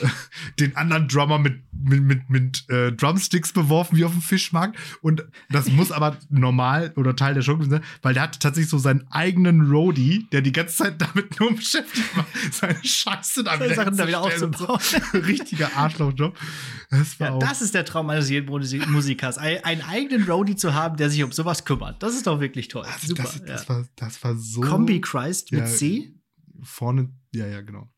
[0.60, 4.76] den anderen Drummer mit, mit, mit, mit äh, Drumsticks beworfen wie auf dem Fischmarkt.
[5.00, 8.78] Und das muss aber normal oder Teil der Show sein, weil der hatte tatsächlich so
[8.78, 13.74] seinen eigenen Roadie, der die ganze Zeit damit nur beschäftigt war, seine Scheiße da wieder,
[13.74, 14.66] Sachen da wieder und so.
[14.68, 15.02] aufzubauen.
[15.24, 16.38] Richtiger Arschlochjob.
[16.90, 17.38] Das war Ja, auch.
[17.40, 21.10] das ist der Traum eines jeden Musi- Musikers, ein- einen eigenen Roadie zu haben, der
[21.10, 22.02] sich um sowas kümmert.
[22.02, 22.84] Das ist doch wirklich toll.
[22.84, 23.22] also Super.
[23.24, 23.68] das, das, ja.
[23.68, 24.60] war, das war so.
[24.60, 25.66] Kombi Christ mit Ja.
[25.66, 26.14] C.
[26.62, 27.90] Vorne, ja, ja, genau.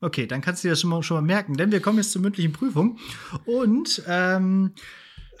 [0.00, 2.12] Okay, dann kannst du dir das schon mal, schon mal merken, denn wir kommen jetzt
[2.12, 2.98] zur mündlichen Prüfung.
[3.46, 4.74] Und ähm,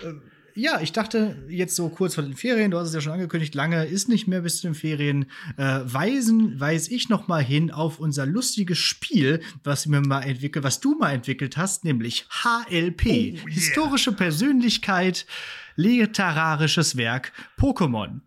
[0.00, 0.12] äh,
[0.56, 3.54] ja, ich dachte jetzt so kurz vor den Ferien, du hast es ja schon angekündigt,
[3.54, 7.72] lange ist nicht mehr bis zu den Ferien, äh, weisen, weise ich noch mal hin
[7.72, 13.04] auf unser lustiges Spiel, was wir mal entwickelt, was du mal entwickelt hast, nämlich HLP,
[13.04, 13.48] yeah.
[13.48, 15.26] historische Persönlichkeit,
[15.76, 18.20] literarisches Werk Pokémon.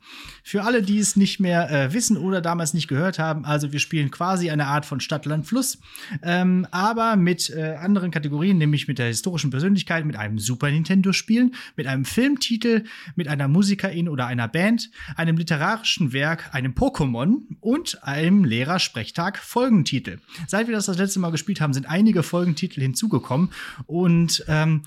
[0.43, 3.79] Für alle, die es nicht mehr äh, wissen oder damals nicht gehört haben, also wir
[3.79, 5.79] spielen quasi eine Art von Stadt, Land, Fluss,
[6.23, 11.51] ähm, aber mit äh, anderen Kategorien, nämlich mit der historischen Persönlichkeit, mit einem Super Nintendo-Spiel,
[11.75, 12.83] mit einem Filmtitel,
[13.15, 20.19] mit einer Musikerin oder einer Band, einem literarischen Werk, einem Pokémon und einem Lehrersprechtag Folgentitel.
[20.47, 23.49] Seit wir das das letzte Mal gespielt haben, sind einige Folgentitel hinzugekommen
[23.85, 24.83] und ähm,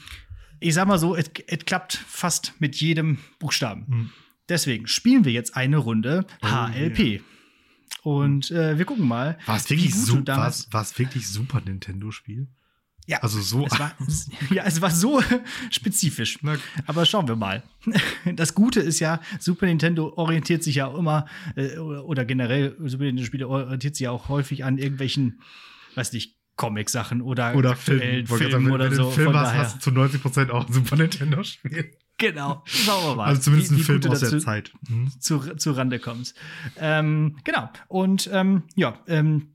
[0.61, 1.31] ich sag mal so, es
[1.67, 3.85] klappt fast mit jedem Buchstaben.
[3.89, 4.11] Mhm.
[4.49, 7.23] Deswegen spielen wir jetzt eine Runde Oh, HLP.
[8.03, 9.39] Und äh, wir gucken mal.
[9.47, 12.49] War es wirklich, su wirklich Super Nintendo-Spiel?
[13.07, 13.67] Ja, Also so.
[13.67, 13.93] es war,
[14.51, 15.23] ja, es war so
[15.71, 16.39] spezifisch.
[16.87, 17.63] Aber schauen wir mal.
[18.37, 22.77] Das Gute ist ja, Super Nintendo orientiert sich ja auch immer, äh, oder, oder generell
[22.79, 25.41] Super Nintendo-Spiele orientiert sich ja auch häufig an irgendwelchen,
[25.95, 28.27] weiß nicht, Comic-Sachen oder, oder Film.
[28.27, 29.11] Filmen sagen, oder so.
[29.11, 31.93] Film hast, hast du zu 90% auch ein Super Nintendo-Spiel.
[32.19, 32.63] genau.
[32.67, 33.25] Schauen wir mal.
[33.29, 34.73] Also zumindest wie- ein Film aus der Zeit.
[34.89, 35.11] Mhm.
[35.19, 36.37] zu, zu Rande kommst.
[36.77, 37.71] Ähm, genau.
[37.89, 39.55] Und ähm, ja, ähm,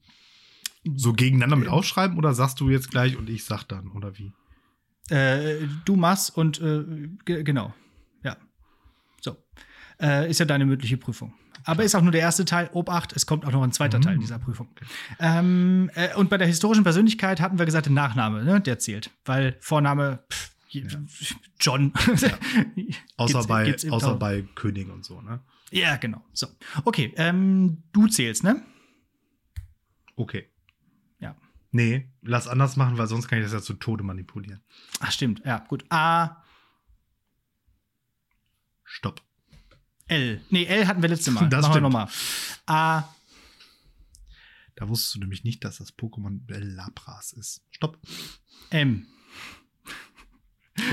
[0.96, 4.34] So gegeneinander mit aufschreiben oder sagst du jetzt gleich und ich sag dann, oder wie?
[5.14, 6.84] äh, du machst und äh,
[7.26, 7.74] ge- genau.
[8.24, 8.36] Ja.
[9.22, 9.38] So.
[10.02, 11.34] Äh, ist ja deine mündliche Prüfung.
[11.66, 12.70] Aber ist auch nur der erste Teil.
[12.74, 14.02] Obacht, es kommt auch noch ein zweiter Mhm.
[14.04, 14.70] Teil dieser Prüfung.
[15.20, 19.10] Ähm, äh, und bei der historischen Persönlichkeit hatten wir gesagt, der Nachname, ne, der zählt.
[19.26, 20.86] Weil Vorname, pff, je-
[21.60, 21.92] John.
[23.18, 25.40] Außer, Gibt's- bei, gibt's außer Tau- bei Königen und so, ne?
[25.72, 26.24] Ja, genau.
[26.34, 26.48] So.
[26.86, 28.62] Okay, ähm, du zählst, ne?
[30.16, 30.48] Okay.
[31.20, 31.36] Ja.
[31.72, 34.62] Nee, lass anders machen, weil sonst kann ich das ja zu Tode manipulieren.
[35.00, 35.42] Ach, stimmt.
[35.44, 35.84] Ja, gut.
[35.90, 36.44] A,
[38.84, 39.22] Stopp.
[40.08, 40.42] L.
[40.50, 41.50] Nee, L hatten wir letzte Mal.
[41.56, 41.84] Das Machen wir stimmt.
[41.84, 42.08] nochmal.
[42.68, 43.04] A,
[44.76, 47.64] Da wusstest du nämlich nicht, dass das Pokémon Lapras ist.
[47.72, 48.00] Stopp.
[48.70, 49.08] M.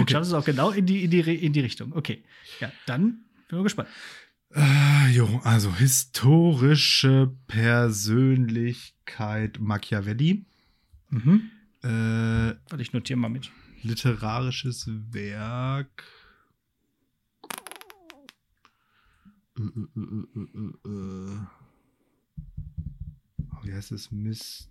[0.01, 0.13] Okay.
[0.13, 1.93] Schaffst es auch genau in die, in, die, in die Richtung.
[1.93, 2.25] Okay.
[2.61, 3.89] Ja, dann bin ich gespannt.
[4.55, 10.45] Äh, jo, also historische Persönlichkeit Machiavelli.
[11.09, 11.51] Mhm.
[11.83, 13.51] Äh, Warte, ich notiere mal mit.
[13.83, 16.05] literarisches Werk.
[17.43, 17.63] Äh, äh, äh, äh, äh, äh.
[18.13, 18.27] Oh,
[23.63, 24.11] Wie heißt es?
[24.11, 24.69] Miss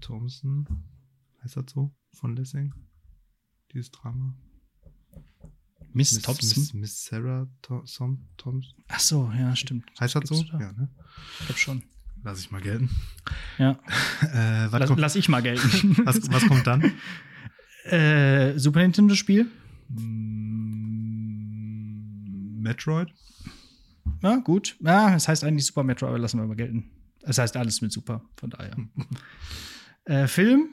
[0.00, 0.66] Thompson?
[1.42, 1.94] Heißt das so?
[2.12, 2.72] Von Lessing?
[3.74, 4.34] dieses Drama?
[5.92, 6.62] Miss, Thompson?
[6.62, 8.26] Miss, Miss Sarah Thompson?
[8.88, 9.84] Ach so, ja, stimmt.
[10.00, 10.42] Heißt das so?
[10.44, 10.58] Da?
[10.60, 10.88] Ja, ne?
[11.40, 11.82] Ich glaube schon.
[12.22, 12.88] Lass ich mal gelten.
[13.58, 13.72] Ja.
[14.22, 15.96] äh, was Lass, kommt, lass ich mal gelten.
[16.06, 16.94] was, was kommt dann?
[17.84, 19.46] äh, Super Nintendo-Spiel?
[19.90, 20.62] Mm,
[22.62, 23.12] Metroid?
[24.24, 24.76] Ja, gut.
[24.80, 26.90] Ja, es heißt eigentlich Super Metroid, aber lassen wir mal gelten.
[27.20, 28.74] Es heißt alles mit Super, von daher.
[30.06, 30.70] äh, Film?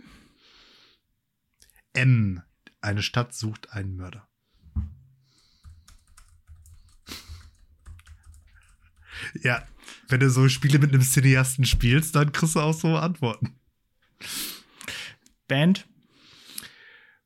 [1.92, 2.42] M.
[2.80, 4.26] Eine Stadt sucht einen Mörder.
[9.44, 9.68] Ja,
[10.08, 13.60] wenn du so Spiele mit einem Cineasten spielst, dann kriegst du auch so Antworten.
[15.50, 15.90] Band?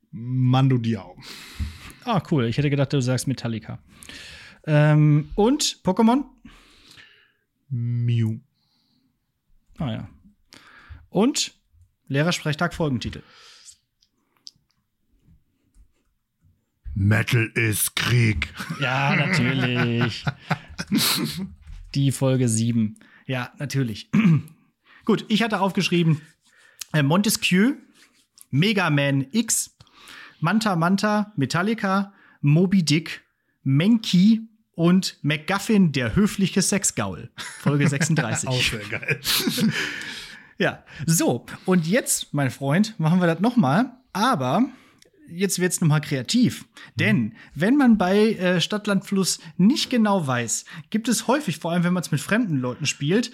[0.09, 1.21] Mando Diao.
[2.03, 2.45] Ah, cool.
[2.45, 3.79] Ich hätte gedacht, du sagst Metallica.
[4.65, 6.23] Ähm, und Pokémon?
[7.69, 8.39] Mew.
[9.77, 10.09] Ah ja.
[11.09, 11.53] Und
[12.07, 13.23] Lehrersprechtag Folgentitel.
[16.93, 18.53] Metal ist Krieg.
[18.79, 20.23] Ja, natürlich.
[21.95, 22.97] Die Folge 7.
[23.27, 24.09] Ja, natürlich.
[25.05, 26.21] Gut, ich hatte aufgeschrieben
[26.93, 27.75] äh, Montesquieu,
[28.49, 29.75] Mega Man X,
[30.39, 33.23] Manta Manta, Metallica, Moby Dick,
[33.63, 37.29] Menki und McGuffin, der höfliche Sexgaul.
[37.59, 38.49] Folge 36.
[38.49, 39.19] Auch sehr geil.
[40.57, 41.45] Ja, so.
[41.65, 43.97] Und jetzt, mein Freund, machen wir das noch mal.
[44.13, 44.65] Aber
[45.29, 46.65] jetzt wird's noch mal kreativ.
[46.95, 51.83] Denn wenn man bei äh, Stadtland Fluss nicht genau weiß, gibt es häufig, vor allem
[51.83, 53.31] wenn man es mit fremden Leuten spielt,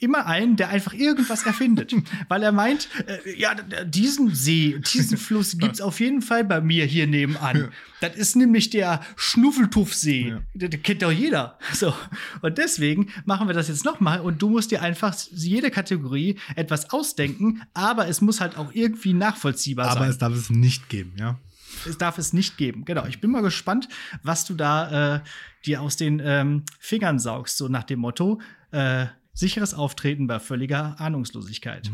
[0.00, 1.94] immer einen, der einfach irgendwas erfindet.
[2.28, 6.84] Weil er meint, äh, ja, diesen See, diesen Fluss gibt's auf jeden Fall bei mir
[6.84, 7.70] hier nebenan.
[8.00, 10.28] Das ist nämlich der Schnuffeltuffsee.
[10.28, 10.42] Ja.
[10.54, 11.58] Den, den kennt doch jeder.
[11.72, 11.94] So.
[12.42, 16.38] Und deswegen machen wir das jetzt noch mal und du musst dir einfach jede Kategorie
[16.56, 20.10] etwas ausdenken, aber es muss halt auch irgendwie nachvollziehbar Aber sein.
[20.10, 21.38] es darf es nicht geben, ja.
[21.86, 22.84] Es darf es nicht geben.
[22.84, 23.06] Genau.
[23.06, 23.88] Ich bin mal gespannt,
[24.22, 25.20] was du da äh,
[25.64, 30.98] dir aus den ähm, Fingern saugst, so nach dem Motto: äh, sicheres Auftreten bei völliger
[31.00, 31.90] Ahnungslosigkeit.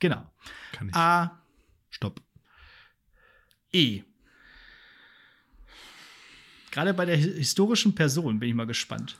[0.00, 0.30] Genau.
[0.72, 0.94] Kann ich.
[0.94, 1.42] A,
[1.90, 2.22] Stopp.
[3.72, 4.02] E.
[6.70, 9.18] Gerade bei der hi- historischen Person bin ich mal gespannt.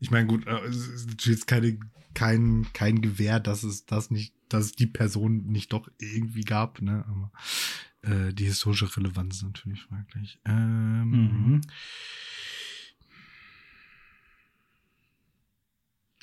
[0.00, 1.78] Ich meine, gut, äh, es ist jetzt keine,
[2.18, 6.82] kein, kein Gewehr, dass es das nicht, dass es die Person nicht doch irgendwie gab,
[6.82, 7.04] ne?
[7.08, 7.30] Aber
[8.02, 10.40] äh, die historische Relevanz ist natürlich fraglich.
[10.44, 11.60] Ähm, Mhm.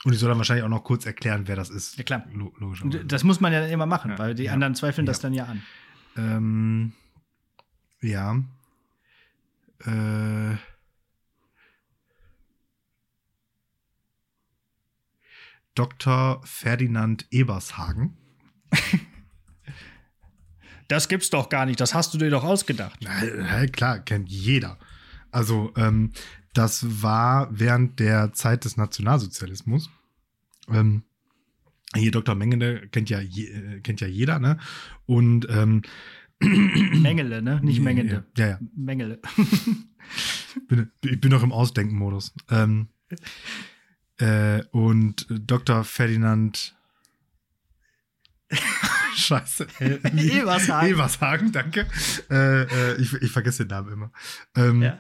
[0.04, 1.98] Und ich soll dann wahrscheinlich auch noch kurz erklären, wer das ist.
[1.98, 2.28] Ja, klar.
[2.32, 2.84] Lo logisch.
[3.08, 5.22] Das muss man ja immer machen, Ja, weil die ja, anderen zweifeln das ja.
[5.24, 5.64] dann ja an.
[6.16, 6.94] Ähm,
[8.02, 8.44] ja.
[9.80, 10.58] Äh,
[15.76, 16.42] Dr.
[16.44, 18.18] Ferdinand Ebershagen.
[20.88, 21.80] Das gibt's doch gar nicht.
[21.80, 23.00] Das hast du dir doch ausgedacht.
[23.02, 24.78] Na, klar, kennt jeder.
[25.32, 26.12] Also, ähm,
[26.54, 29.90] das war während der Zeit des Nationalsozialismus.
[30.70, 31.04] Ähm,
[31.96, 32.36] hier Dr.
[32.36, 34.58] Mengele kennt ja, je, äh, kennt ja jeder, ne?
[35.06, 35.82] Und ähm,
[36.40, 37.60] Mengele, ne?
[37.64, 38.26] Nicht Mengende.
[38.38, 38.60] Ja, ja.
[38.76, 39.20] Mengele.
[40.68, 42.34] bin, ich bin noch im Ausdenken-Modus.
[42.50, 42.90] Ähm,
[44.20, 45.84] äh, und Dr.
[45.84, 46.76] Ferdinand.
[49.16, 49.68] Scheiße.
[49.80, 50.90] Ebershagen.
[50.90, 51.88] Ebershagen, danke.
[52.30, 54.12] Äh, äh, ich, ich vergesse den Namen immer.
[54.56, 55.00] Ähm, Ja.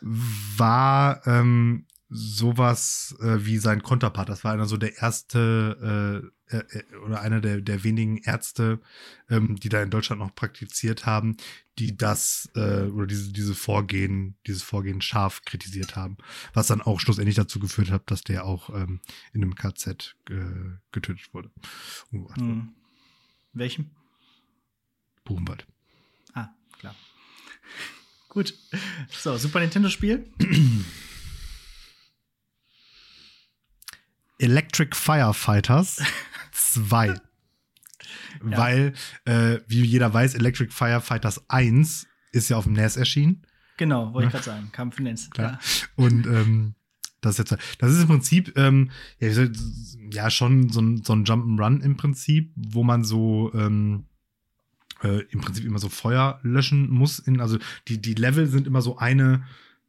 [0.00, 4.28] War ähm, sowas äh, wie sein Konterpart.
[4.28, 8.80] Das war einer so der erste äh, äh, äh, oder einer der, der wenigen Ärzte,
[9.28, 11.36] ähm, die da in Deutschland noch praktiziert haben,
[11.78, 16.16] die das äh, oder diese, diese Vorgehen, dieses Vorgehen scharf kritisiert haben.
[16.54, 19.00] Was dann auch schlussendlich dazu geführt hat, dass der auch ähm,
[19.32, 20.34] in einem KZ äh,
[20.92, 21.50] getötet wurde.
[22.12, 22.68] Uh, Hm.
[23.52, 23.90] Welchem?
[25.24, 25.66] Buchenwald.
[26.34, 26.94] Ah, klar.
[28.28, 28.54] Gut.
[29.10, 30.30] So, Super Nintendo-Spiel.
[34.38, 36.02] Electric Firefighters
[36.52, 37.20] 2.
[38.40, 38.92] Weil,
[39.24, 43.42] äh, wie jeder weiß, Electric Firefighters 1 ist ja auf dem NES erschienen.
[43.76, 44.68] Genau, wollte ich gerade sagen.
[44.72, 45.30] Kampf Nens.
[45.30, 45.58] Klar.
[45.96, 46.74] Und ähm,
[47.20, 49.30] das, ist jetzt, das ist im Prinzip ähm, ja,
[50.10, 54.04] ja schon so ein, so ein Jump'n'Run im Prinzip, wo man so ähm,
[55.02, 57.18] äh, im Prinzip immer so Feuer löschen muss.
[57.18, 57.58] In, also
[57.88, 59.44] die, die Level sind immer so eine,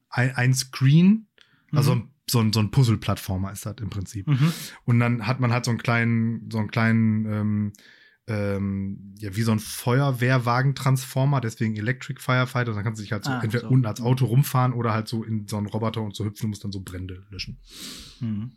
[0.10, 1.28] ein, ein Screen,
[1.72, 2.10] also Mhm.
[2.30, 4.28] So ein, so ein Puzzle-Plattformer ist das im Prinzip.
[4.28, 4.52] Mhm.
[4.86, 7.74] Und dann hat man halt so einen kleinen, so einen kleinen, ähm,
[8.28, 12.72] ähm, ja, wie so ein Feuerwehrwagen-Transformer, deswegen Electric Firefighter.
[12.72, 13.70] Und dann kannst du dich halt so Ah, entweder so.
[13.70, 16.50] unten als Auto rumfahren oder halt so in so einen Roboter und so hüpfen und
[16.50, 17.58] musst dann so Brände löschen.
[18.20, 18.52] Mhm.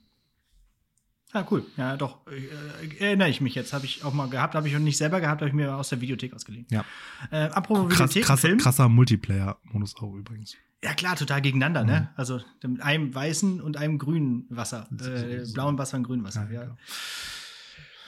[1.32, 1.64] Ah, cool.
[1.76, 2.26] Ja, doch.
[2.26, 3.72] Äh, erinnere ich mich jetzt.
[3.72, 4.56] Habe ich auch mal gehabt.
[4.56, 6.66] Habe ich noch nicht selber gehabt, habe ich mir aus der Videothek ausgeliehen.
[6.70, 6.84] Ja.
[7.30, 10.56] Äh, apropos Krass, Videothek, krass, krasser Multiplayer-Modus auch übrigens.
[10.82, 11.88] Ja, klar, total gegeneinander, Mhm.
[11.90, 12.08] ne?
[12.16, 14.88] Also mit einem weißen und einem grünen Wasser.
[14.98, 16.44] Äh, blauen Wasser und grünen Wasser.
[16.46, 16.76] Ja, Ja, genau.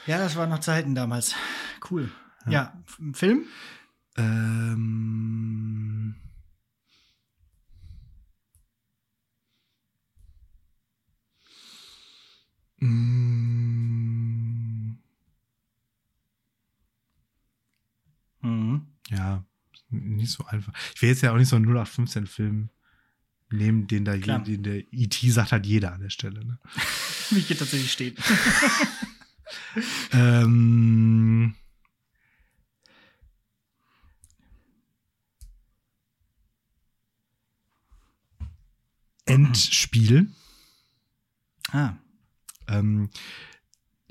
[0.07, 0.19] ja.
[0.19, 1.35] das waren noch Zeiten damals.
[1.91, 2.11] Cool.
[2.49, 3.45] Ja, F- Film?
[4.17, 6.15] Ähm.
[18.43, 18.87] Mhm.
[19.09, 19.45] Ja,
[19.93, 20.73] nicht so einfach.
[20.95, 22.71] Ich will jetzt ja auch nicht so einen 0815-Film
[23.51, 26.45] nehmen, den da je, den der IT sagt halt jeder an der Stelle.
[26.45, 26.59] Ne?
[27.31, 28.19] Wie hier tatsächlich steht.
[30.13, 31.55] ähm,
[39.25, 40.31] Endspiel
[41.71, 41.95] ah.
[42.69, 43.11] ähm,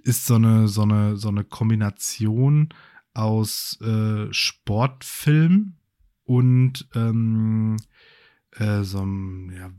[0.04, 2.70] ist so eine, so eine, so eine Kombination
[3.14, 5.74] aus äh, Sportfilm
[6.24, 7.78] und ähm,
[8.54, 9.72] äh, so einem, ja,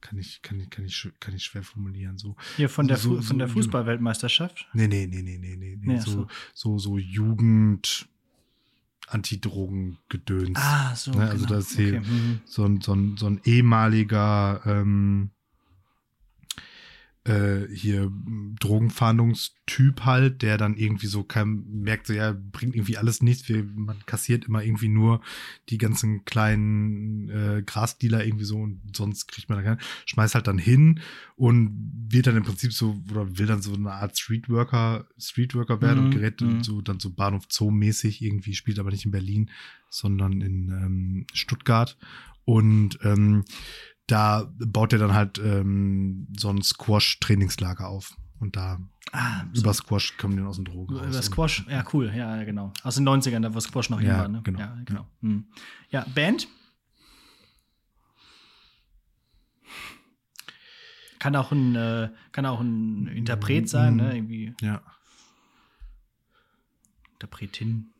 [0.00, 2.18] kann ich, kann ich, kann ich, kann ich schwer formulieren.
[2.18, 2.36] So.
[2.56, 4.68] Hier von der, So- von der so- Fußballweltmeisterschaft.
[4.74, 5.78] Nee, nee, nee, nee, nee, nee.
[5.80, 5.96] nee.
[5.98, 8.06] Ach so, so, so Jugend,
[9.08, 10.58] Antidrogen-Gedöns.
[10.60, 11.12] Ah, so.
[11.12, 11.56] Ne, also genau.
[11.58, 12.06] das hier- okay.
[12.08, 12.40] mhm.
[12.44, 15.30] so ein, so ein, so ein ehemaliger ähm,
[17.24, 22.98] äh, hier m, Drogenfahndungstyp halt, der dann irgendwie so kein, merkt, so ja, bringt irgendwie
[22.98, 25.22] alles nichts, wir, man kassiert immer irgendwie nur
[25.70, 30.46] die ganzen kleinen äh, Grasdealer irgendwie so und sonst kriegt man da keinen, schmeißt halt
[30.46, 31.00] dann hin
[31.36, 31.72] und
[32.10, 36.04] wird dann im Prinzip so, oder will dann so eine Art Streetworker, Streetworker werden Mhm,
[36.04, 36.62] und gerät mhm.
[36.62, 39.50] so dann so Bahnhof Zoo mäßig irgendwie, spielt aber nicht in Berlin,
[39.88, 41.96] sondern in ähm, Stuttgart.
[42.44, 43.44] Und ähm,
[44.06, 48.14] da baut er dann halt ähm, so ein Squash-Trainingslager auf.
[48.40, 48.78] Und da
[49.12, 49.62] Ah, so.
[49.62, 51.06] über Squash kommen die dann aus dem Drogen raus.
[51.06, 52.72] Über Squash, ja, cool, ja, ja, genau.
[52.82, 54.40] Aus den 90ern, da wo Squash noch Ja, war, ne?
[54.42, 54.58] genau.
[54.58, 55.06] Ja, genau.
[55.20, 55.46] Hm.
[55.90, 56.48] Ja, Band?
[61.18, 64.14] Kann auch ein, äh, kann auch ein Interpret sein, ne?
[64.16, 64.82] Irgendwie Ja.
[67.14, 67.93] Interpretin.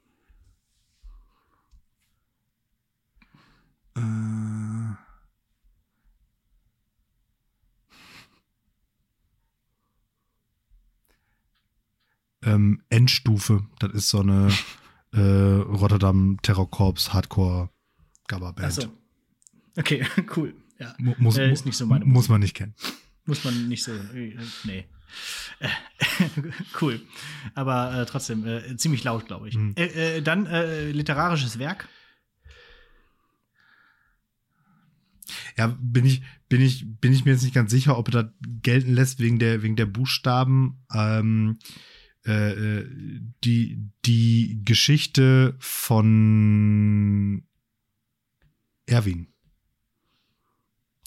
[12.44, 14.48] Ähm, Endstufe, das ist so eine
[15.12, 17.70] äh, Rotterdam Terrorkorps Hardcore
[18.28, 18.66] Gabba-Band.
[18.66, 18.92] Achso.
[19.76, 20.04] Okay,
[20.36, 20.54] cool.
[20.78, 20.94] Ja.
[20.98, 22.74] Mu- Muss, Äh, ist nicht so meine muss man nicht kennen.
[23.26, 23.92] Muss man nicht so.
[23.92, 24.86] Äh, nee.
[26.80, 27.00] Cool.
[27.54, 29.56] Aber äh, trotzdem äh, ziemlich laut, glaube ich.
[29.56, 29.72] Mhm.
[29.76, 30.46] Äh, dann
[30.92, 31.88] literarisches Werk.
[35.56, 38.32] Ja, bin ich, bin ich, bin ich mir jetzt nicht ganz sicher, ob er das
[38.62, 40.84] gelten lässt wegen der, wegen der Buchstaben.
[40.92, 41.58] Ähm,
[42.26, 47.44] äh, äh, die, die Geschichte von
[48.86, 49.28] Erwin.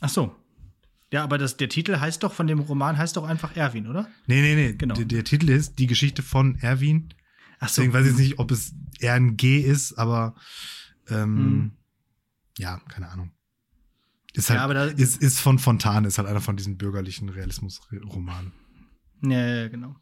[0.01, 0.35] Ach so.
[1.11, 4.09] Ja, aber das, der Titel heißt doch, von dem Roman heißt doch einfach Erwin, oder?
[4.27, 4.73] Nee, nee, nee.
[4.73, 4.93] Genau.
[4.95, 7.13] Der, der Titel ist Die Geschichte von Erwin.
[7.59, 7.81] Ach so.
[7.81, 10.35] Deswegen weiß ich jetzt nicht, ob es eher ein G ist, aber
[11.09, 11.71] ähm, Hm.
[12.57, 13.31] ja, keine Ahnung.
[14.33, 17.29] Ist halt, Ja, aber da- ist, ist von Fontane, ist halt einer von diesen bürgerlichen
[17.29, 18.51] Realismus-Romanen.
[19.23, 19.95] Ja, ja, genau.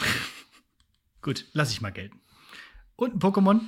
[1.22, 2.20] Gut, lass ich mal gelten.
[2.96, 3.60] Und ein Pokémon?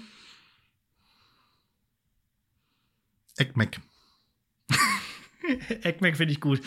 [3.36, 3.80] Eckmeck.
[5.82, 6.60] Eggmack finde ich gut.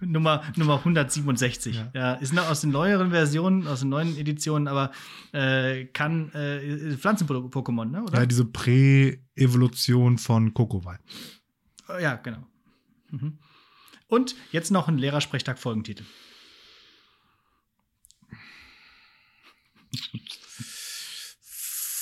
[0.00, 1.74] Nummer, Nummer 167.
[1.74, 1.90] Ja.
[1.94, 2.12] Ja.
[2.14, 4.92] ist noch aus den neueren Versionen, aus den neuen Editionen, aber
[5.32, 8.02] äh, kann äh, Pflanzen-Pokémon, ne?
[8.04, 8.20] Oder?
[8.20, 10.98] Ja, diese Prä-Evolution von Kokowai.
[12.00, 12.46] Ja, genau.
[13.10, 13.38] Mhm.
[14.06, 16.04] Und jetzt noch ein Lehrersprechtag-Folgentitel.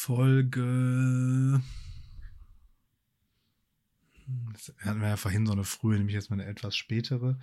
[0.06, 1.62] Folge.
[4.52, 7.38] Das hatten wir ja vorhin so eine frühe, nämlich jetzt mal eine etwas spätere.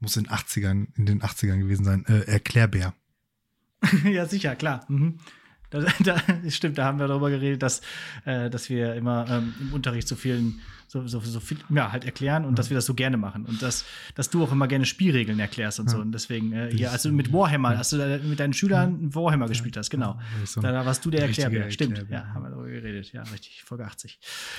[0.00, 2.04] Muss in, 80ern, in den 80ern gewesen sein.
[2.06, 2.94] Äh, Erklärbär.
[4.04, 4.84] ja, sicher, klar.
[4.88, 5.20] Mhm.
[5.70, 6.16] Da, da,
[6.48, 7.80] stimmt, da haben wir darüber geredet, dass,
[8.24, 12.04] äh, dass wir immer ähm, im Unterricht so vielen, so, so, so viel, ja, halt
[12.04, 13.46] erklären und dass wir das so gerne machen.
[13.46, 13.84] Und dass,
[14.16, 15.98] dass du auch immer gerne Spielregeln erklärst und so.
[15.98, 19.76] Und deswegen, äh, hier, also mit Warhammer, als du da mit deinen Schülern Warhammer gespielt
[19.76, 20.18] hast, genau.
[20.44, 21.70] So Da, da warst du der Erklärbär.
[21.70, 23.12] Stimmt, ja, haben wir darüber geredet.
[23.12, 24.18] Ja, richtig, Folge 80.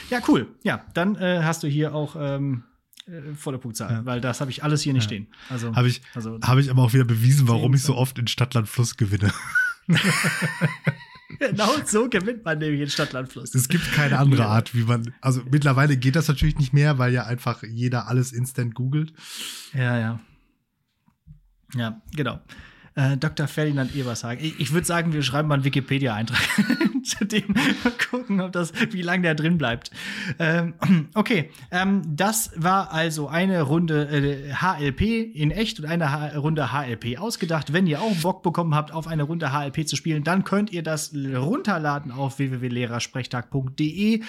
[0.09, 0.47] Ja, cool.
[0.63, 2.63] Ja, dann äh, hast du hier auch ähm,
[3.07, 4.05] äh, volle Punktzahl, Ja.
[4.05, 5.07] weil das habe ich alles hier nicht Ja.
[5.09, 5.27] stehen.
[5.49, 8.27] Also, Habe ich, also hab ich aber auch wieder bewiesen, warum ich so oft in
[8.27, 9.33] Stadtland Fluss gewinne.
[11.39, 13.55] Genau so gewinnt man nämlich in Stadtlandfluss.
[13.55, 15.13] Es gibt keine andere Art, wie man.
[15.21, 19.13] Also mittlerweile geht das natürlich nicht mehr, weil ja einfach jeder alles instant googelt.
[19.73, 20.19] Ja, ja.
[21.73, 22.39] Ja, genau.
[22.95, 23.47] Äh, Dr.
[23.47, 24.43] Ferdinand Ebershagen.
[24.43, 26.41] Ich, ich würde sagen, wir schreiben mal einen Wikipedia-Eintrag
[27.05, 27.53] zu dem.
[27.83, 29.91] Mal gucken, ob das, wie lange der drin bleibt.
[30.39, 30.73] Ähm,
[31.13, 35.01] okay, ähm, das war also eine Runde äh, HLP
[35.35, 37.73] in echt und eine H Runde HLP ausgedacht.
[37.73, 40.83] Wenn ihr auch Bock bekommen habt, auf eine Runde HLP zu spielen, dann könnt ihr
[40.83, 44.21] das runterladen auf www.lehrersprechtag.de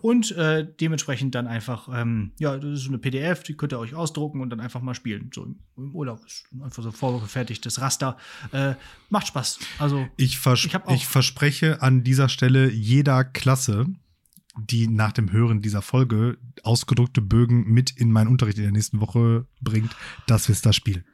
[0.00, 3.94] und äh, dementsprechend dann einfach, ähm, ja, das ist eine PDF, die könnt ihr euch
[3.94, 5.30] ausdrucken und dann einfach mal spielen.
[5.34, 8.16] So im, im Urlaub ist einfach so vorgefertigtes Raster.
[8.52, 8.74] Äh,
[9.10, 9.58] macht Spaß.
[9.78, 13.86] Also ich, vers ich, ich verspreche an dieser Stelle jeder Klasse,
[14.58, 19.00] die nach dem Hören dieser Folge ausgedruckte Bögen mit in meinen Unterricht in der nächsten
[19.00, 19.94] Woche bringt,
[20.26, 21.04] dass wir es da spielen.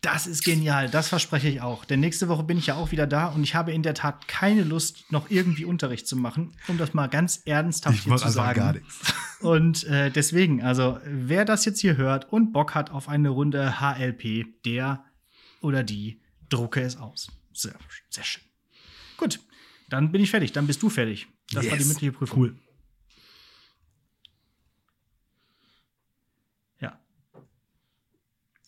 [0.00, 1.84] Das ist genial, das verspreche ich auch.
[1.84, 4.26] Denn nächste Woche bin ich ja auch wieder da und ich habe in der Tat
[4.28, 8.30] keine Lust, noch irgendwie Unterricht zu machen, um das mal ganz ernsthaft ich hier zu
[8.30, 8.58] sagen.
[8.58, 9.14] Gar nichts.
[9.40, 13.80] Und äh, deswegen, also wer das jetzt hier hört und Bock hat auf eine Runde
[13.80, 15.04] HLP, der
[15.60, 17.28] oder die drucke es aus.
[17.52, 17.74] Sehr,
[18.08, 18.42] sehr schön.
[19.16, 19.40] Gut,
[19.88, 20.52] dann bin ich fertig.
[20.52, 21.28] Dann bist du fertig.
[21.52, 21.72] Das yes.
[21.72, 22.38] war die mündliche Prüfung.
[22.38, 22.58] Cool.
[26.80, 26.98] Ja.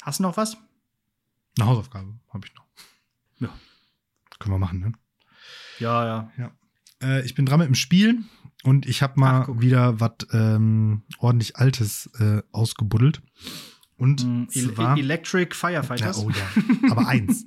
[0.03, 0.57] Hast du noch was?
[1.59, 2.67] Eine Hausaufgabe habe ich noch.
[3.41, 3.55] Ja.
[4.39, 4.93] Können wir machen, ne?
[5.79, 6.33] Ja, ja.
[6.39, 6.53] ja.
[7.03, 8.23] Äh, ich bin dran mit dem Spiel
[8.63, 13.23] und ich habe mal Ach, wieder was ähm, ordentlich Altes äh, ausgebuddelt.
[14.01, 16.17] Und mm, zwar, Electric Firefighters.
[16.17, 17.45] Ja, oh ja, aber eins.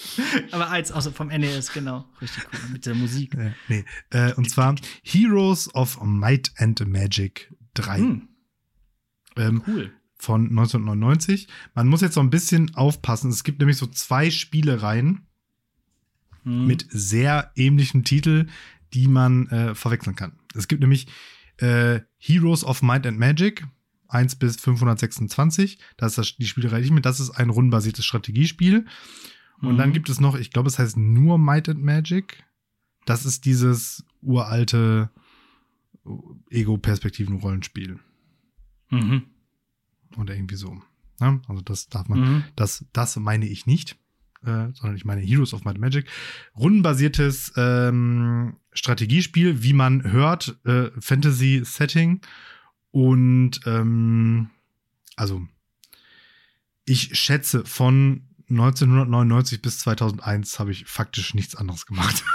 [0.50, 2.08] aber eins, außer vom NES, genau.
[2.22, 3.34] Richtig cool, mit der Musik.
[3.34, 3.84] Ja, nee.
[4.08, 7.98] Äh, und zwar Heroes of Might and Magic 3.
[7.98, 8.28] Hm.
[9.36, 9.92] Ähm, cool.
[10.16, 11.48] Von 1999.
[11.74, 13.30] Man muss jetzt so ein bisschen aufpassen.
[13.30, 15.26] Es gibt nämlich so zwei Spielereien
[16.44, 16.66] hm.
[16.66, 18.46] mit sehr ähnlichem Titel,
[18.94, 20.32] die man äh, verwechseln kann.
[20.54, 21.08] Es gibt nämlich
[21.58, 23.66] äh, Heroes of Might and Magic
[24.10, 25.78] 1 bis 526.
[25.96, 27.00] Das ist das, die Spielerei nicht mehr.
[27.00, 28.86] Das ist ein rundenbasiertes Strategiespiel.
[29.60, 29.78] Und mhm.
[29.78, 32.44] dann gibt es noch, ich glaube, es heißt nur Might and Magic.
[33.06, 35.10] Das ist dieses uralte
[36.50, 37.98] Ego-Perspektiven-Rollenspiel.
[38.90, 39.22] Mhm.
[40.16, 40.80] Oder irgendwie so.
[41.20, 42.44] Ja, also das darf man, mhm.
[42.56, 43.96] das, das meine ich nicht,
[44.42, 46.06] äh, sondern ich meine Heroes of Might and Magic.
[46.56, 52.22] Rundenbasiertes ähm, Strategiespiel, wie man hört, äh, Fantasy-Setting
[52.90, 54.50] und ähm,
[55.16, 55.42] also
[56.84, 62.24] ich schätze, von 1999 bis 2001 habe ich faktisch nichts anderes gemacht.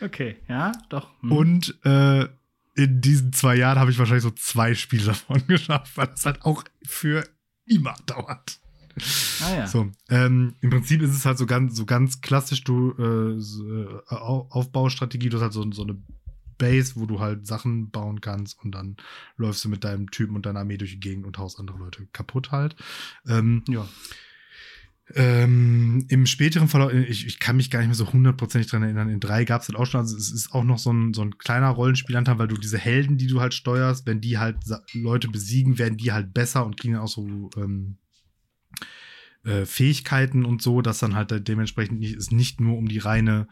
[0.00, 1.08] Okay, ja, doch.
[1.22, 1.32] Hm.
[1.32, 2.28] Und äh,
[2.74, 6.42] in diesen zwei Jahren habe ich wahrscheinlich so zwei Spiele davon geschafft, weil es halt
[6.42, 7.26] auch für
[7.64, 8.60] immer dauert.
[9.42, 9.66] Ah, ja.
[9.66, 13.66] So, ähm, im Prinzip ist es halt so ganz, so ganz klassisch, du äh, so,
[13.66, 15.96] äh, Aufbaustrategie, du hast halt so, so eine
[16.58, 18.96] Base, wo du halt Sachen bauen kannst und dann
[19.36, 22.06] läufst du mit deinem Typen und deiner Armee durch die Gegend und haust andere Leute
[22.12, 22.76] kaputt halt.
[23.26, 23.86] Ähm, ja.
[25.14, 29.08] Ähm, Im späteren Verlauf, ich, ich kann mich gar nicht mehr so hundertprozentig dran erinnern,
[29.08, 31.22] in drei gab es halt auch schon, also es ist auch noch so ein, so
[31.22, 34.56] ein kleiner Rollenspielanteil, weil du diese Helden, die du halt steuerst, wenn die halt
[34.94, 37.98] Leute besiegen, werden die halt besser und kriegen dann auch so ähm,
[39.44, 43.46] äh, Fähigkeiten und so, dass dann halt dementsprechend nicht, es nicht nur um die reine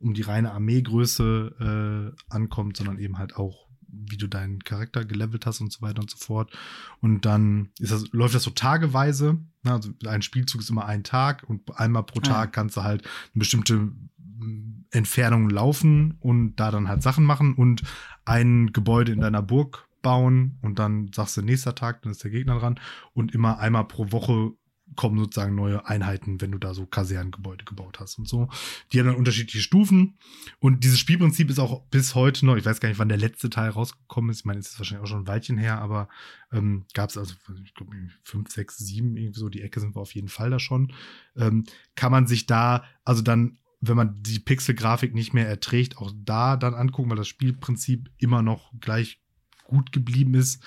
[0.00, 5.46] um die reine Armeegröße äh, ankommt, sondern eben halt auch, wie du deinen Charakter gelevelt
[5.46, 6.52] hast und so weiter und so fort.
[7.00, 9.38] Und dann ist das, läuft das so tageweise.
[9.62, 9.72] Ne?
[9.72, 13.04] Also ein Spielzug ist immer ein Tag und einmal pro ah, Tag kannst du halt
[13.04, 17.82] eine bestimmte mm, Entfernung laufen und da dann halt Sachen machen und
[18.24, 22.30] ein Gebäude in deiner Burg bauen und dann sagst du nächster Tag, dann ist der
[22.30, 22.78] Gegner dran
[23.12, 24.52] und immer einmal pro Woche
[24.94, 28.48] kommen sozusagen neue Einheiten, wenn du da so Kasernengebäude gebaut hast und so.
[28.92, 30.16] Die haben dann unterschiedliche Stufen.
[30.60, 33.50] Und dieses Spielprinzip ist auch bis heute noch, ich weiß gar nicht, wann der letzte
[33.50, 34.40] Teil rausgekommen ist.
[34.40, 36.08] Ich meine, es ist wahrscheinlich auch schon ein Weilchen her, aber
[36.52, 37.34] ähm, gab es also,
[37.64, 40.60] ich glaube, fünf, sechs, sieben, irgendwie so, die Ecke sind wir auf jeden Fall da
[40.60, 40.92] schon.
[41.36, 41.64] Ähm,
[41.96, 46.56] kann man sich da, also dann, wenn man die Pixel-Grafik nicht mehr erträgt, auch da
[46.56, 49.20] dann angucken, weil das Spielprinzip immer noch gleich
[49.64, 50.62] gut geblieben ist.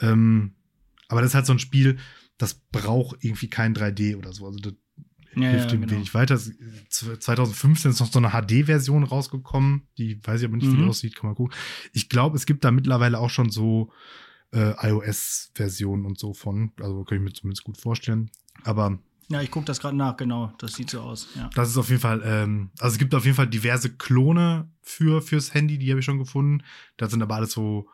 [0.00, 0.54] Ähm,
[1.08, 1.98] aber das ist halt so ein Spiel,
[2.38, 4.46] das braucht irgendwie kein 3D oder so.
[4.46, 4.74] Also das
[5.34, 5.92] ja, hilft ja, genau.
[5.92, 6.38] wenig weiter.
[6.38, 9.82] 2015 ist noch so eine HD-Version rausgekommen.
[9.98, 10.88] Die weiß ich aber nicht, wie die mhm.
[10.88, 11.54] aussieht, kann man gucken.
[11.92, 13.90] Ich glaube, es gibt da mittlerweile auch schon so
[14.52, 16.72] äh, iOS-Versionen und so von.
[16.80, 18.30] Also kann ich mir zumindest gut vorstellen.
[18.64, 18.98] Aber
[19.30, 20.54] ja, ich gucke das gerade nach, genau.
[20.58, 21.28] Das sieht so aus.
[21.36, 21.50] Ja.
[21.54, 25.20] Das ist auf jeden Fall, ähm, also es gibt auf jeden Fall diverse Klone für
[25.20, 26.64] fürs Handy, die habe ich schon gefunden.
[26.96, 27.88] Da sind aber alles so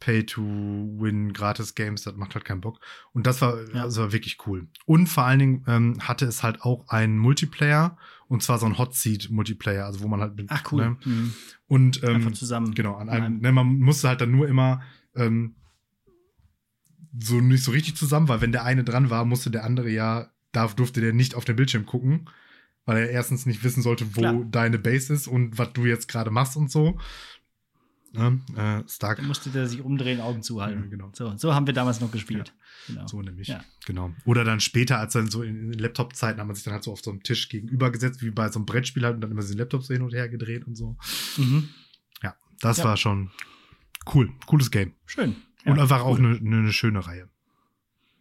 [0.00, 2.80] Pay-to-Win Gratis-Games, das macht halt keinen Bock.
[3.12, 3.84] Und das war, ja.
[3.84, 4.66] das war wirklich cool.
[4.86, 7.96] Und vor allen Dingen ähm, hatte es halt auch einen Multiplayer
[8.28, 10.46] Und zwar so ein Hot Seat Multiplayer, also wo man halt mit.
[10.50, 10.82] Ach, cool.
[10.82, 10.96] Ne?
[11.04, 11.34] Mhm.
[11.66, 12.74] Und ähm, Einfach zusammen.
[12.74, 14.82] Genau, an In einem, einem- ne, man musste halt dann nur immer
[15.14, 15.54] ähm,
[17.18, 20.30] so nicht so richtig zusammen, weil wenn der eine dran war, musste der andere ja,
[20.52, 22.28] darf, durfte der nicht auf den Bildschirm gucken,
[22.86, 24.44] weil er erstens nicht wissen sollte, wo Klar.
[24.50, 26.98] deine Base ist und was du jetzt gerade machst und so.
[28.12, 28.40] Ne?
[28.56, 29.18] Äh, Stark.
[29.18, 30.82] Dann musste der sich umdrehen, Augen zuhalten.
[30.84, 31.10] Ja, genau.
[31.14, 32.52] So, so haben wir damals noch gespielt.
[32.88, 33.06] Genau.
[33.06, 33.48] So nämlich.
[33.48, 33.62] Ja.
[33.86, 34.12] Genau.
[34.24, 36.92] Oder dann später, als dann so in, in Laptop-Zeiten, hat man sich dann halt so
[36.92, 39.42] auf so einem Tisch gegenüber gesetzt, wie bei so einem Brettspiel halt, und dann immer
[39.42, 40.96] den Laptop so hin und her gedreht und so.
[41.36, 41.68] Mhm.
[42.22, 42.84] Ja, das Ja.
[42.84, 43.30] war schon
[44.14, 44.32] cool.
[44.46, 44.94] Cooles Game.
[45.06, 45.36] Schön.
[45.64, 46.26] Und Ja, einfach auch cool.
[46.40, 47.28] eine ne, ne schöne Reihe.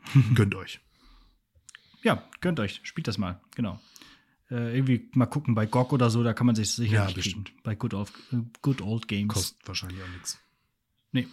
[0.35, 0.81] Gönnt euch.
[2.03, 3.79] Ja, gönnt euch, spielt das mal, genau.
[4.51, 7.49] Äh, irgendwie mal gucken bei GOG oder so, da kann man sich sicher Ja, bestimmt.
[7.49, 7.59] kriegen.
[7.63, 8.11] Bei Good Old,
[8.61, 9.33] Good Old Games.
[9.33, 10.39] Kostet wahrscheinlich auch nichts.
[11.11, 11.27] Nee.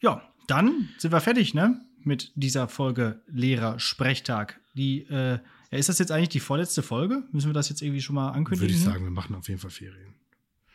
[0.00, 1.80] Ja, dann sind wir fertig, ne?
[2.02, 4.60] Mit dieser Folge Lehrer Sprechtag.
[4.74, 5.38] Die, äh,
[5.70, 7.22] ist das jetzt eigentlich die vorletzte Folge?
[7.32, 8.60] Müssen wir das jetzt irgendwie schon mal ankündigen?
[8.60, 10.14] Würde ich sagen, wir machen auf jeden Fall Ferien.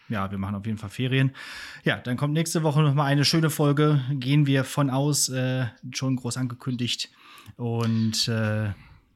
[0.08, 1.36] Ja, wir machen auf jeden Fall Ferien.
[1.84, 4.04] Ja, dann kommt nächste Woche noch mal eine schöne Folge.
[4.14, 7.12] Gehen wir von aus, äh, schon groß angekündigt.
[7.58, 8.72] Und äh,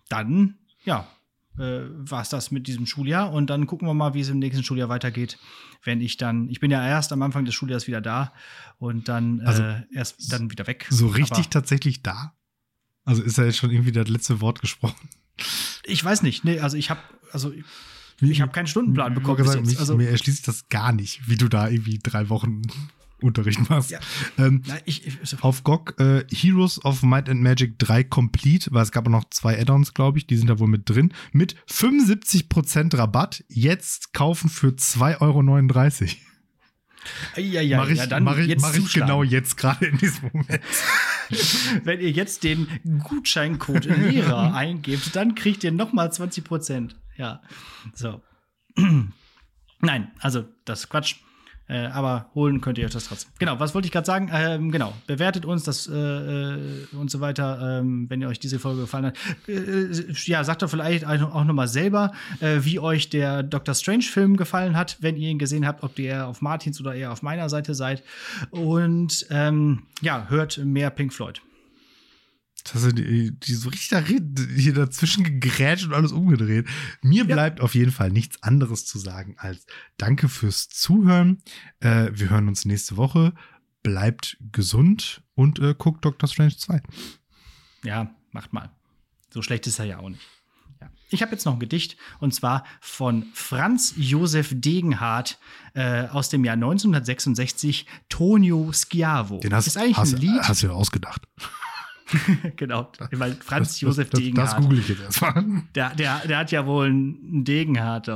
[0.10, 1.08] dann, ja,
[1.58, 3.32] äh, war es das mit diesem Schuljahr.
[3.32, 5.38] Und dann gucken wir mal, wie es im nächsten Schuljahr weitergeht.
[5.84, 8.34] Wenn ich dann, ich bin ja erst am Anfang des Schuljahres wieder da
[8.80, 10.88] und dann Also, äh, erst dann wieder weg.
[10.90, 12.34] So richtig Aber tatsächlich da?
[13.06, 15.10] Also ist ja jetzt schon irgendwie das letzte Wort gesprochen.
[15.84, 16.46] ich weiß nicht.
[16.46, 17.02] Nee, also ich habe,
[17.32, 17.52] also
[18.20, 19.44] Wie- ich habe keinen Stundenplan Ich bekommen.
[19.46, 19.66] jetzt.
[19.66, 22.62] mich, Also, mir erschließt das gar nicht, wie du da irgendwie drei Wochen
[23.22, 23.92] Unterricht machst.
[23.92, 24.00] Ja.
[24.38, 28.84] Ähm, na, ich, ich, auf GOG äh, Heroes of Might and Magic 3 Complete, weil
[28.84, 31.56] es gab auch noch zwei Add-ons, glaube ich, die sind da wohl mit drin, mit
[31.70, 33.44] 75% Rabatt.
[33.48, 35.42] Jetzt kaufen für 2,39 Euro.
[37.38, 39.98] ja, ja, mach ich, ja, dann mach ich, jetzt mach ich genau jetzt gerade in
[39.98, 40.62] diesem Moment.
[41.84, 42.68] Wenn ihr jetzt den
[43.04, 46.96] Gutscheincode Lehrer eingebt, dann kriegt ihr noch mal 20 Prozent.
[47.16, 47.42] Ja,
[47.94, 48.22] so.
[49.80, 51.16] Nein, also das ist Quatsch.
[51.68, 53.32] Äh, aber holen könnt ihr euch das trotzdem.
[53.40, 54.30] Genau, was wollte ich gerade sagen?
[54.34, 58.60] Ähm, genau, bewertet uns das äh, äh, und so weiter, ähm, wenn ihr euch diese
[58.60, 59.18] Folge gefallen hat.
[59.48, 59.88] Äh,
[60.26, 62.12] ja, sagt doch vielleicht auch noch mal selber,
[62.42, 66.10] äh, wie euch der Doctor Strange-Film gefallen hat, wenn ihr ihn gesehen habt, ob ihr
[66.10, 68.04] eher auf Martins oder eher auf meiner Seite seid.
[68.52, 71.42] Und ähm, ja, hört mehr Pink Floyd.
[72.72, 76.68] Das du die, die so richtig da, hier dazwischen gegrätscht und alles umgedreht.
[77.02, 77.34] Mir Ja.
[77.36, 79.66] bleibt auf jeden Fall nichts anderes zu sagen als
[79.98, 81.42] Danke fürs Zuhören.
[81.82, 83.34] Äh, wir hören uns nächste Woche.
[83.82, 86.82] Bleibt gesund und äh, guckt Doctor Strange 2.
[87.84, 88.70] Ja, macht mal.
[89.34, 90.22] So schlecht ist er ja auch nicht.
[90.80, 90.90] Ja.
[91.10, 95.38] Ich habe jetzt noch ein Gedicht und zwar von Franz Josef Degenhardt
[95.74, 99.40] äh, aus dem Jahr 1966, Tonio Schiavo.
[99.40, 100.42] Den hast, ist eigentlich hast, ein Lied.
[100.44, 101.24] hast du ja ausgedacht.
[102.56, 104.54] genau, weil Franz Das- Josef das, das, Degenhardt.
[104.54, 105.46] das google ich jetzt erstmal.
[105.76, 108.10] Der, der, der hat ja wohl einen Degenhardt.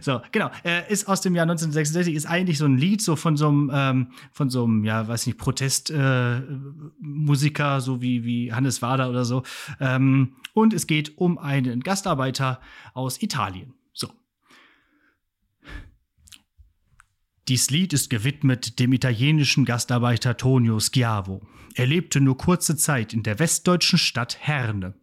[0.00, 0.50] So, genau.
[0.62, 3.70] Er ist aus dem Jahr 1966, ist eigentlich so ein Lied, so von so einem,
[3.72, 9.24] ähm, von so einem, ja, weiß nicht, Protestmusiker, äh, so wie, wie Hannes Wader oder
[9.24, 9.42] so.
[9.80, 12.60] Ähm, und es geht um einen Gastarbeiter
[12.94, 13.74] aus Italien.
[13.92, 14.08] So.
[17.48, 21.42] Dies Lied ist gewidmet dem italienischen Gastarbeiter Tonio Schiavo.
[21.74, 24.94] Er lebte nur kurze Zeit in der westdeutschen Stadt Herne.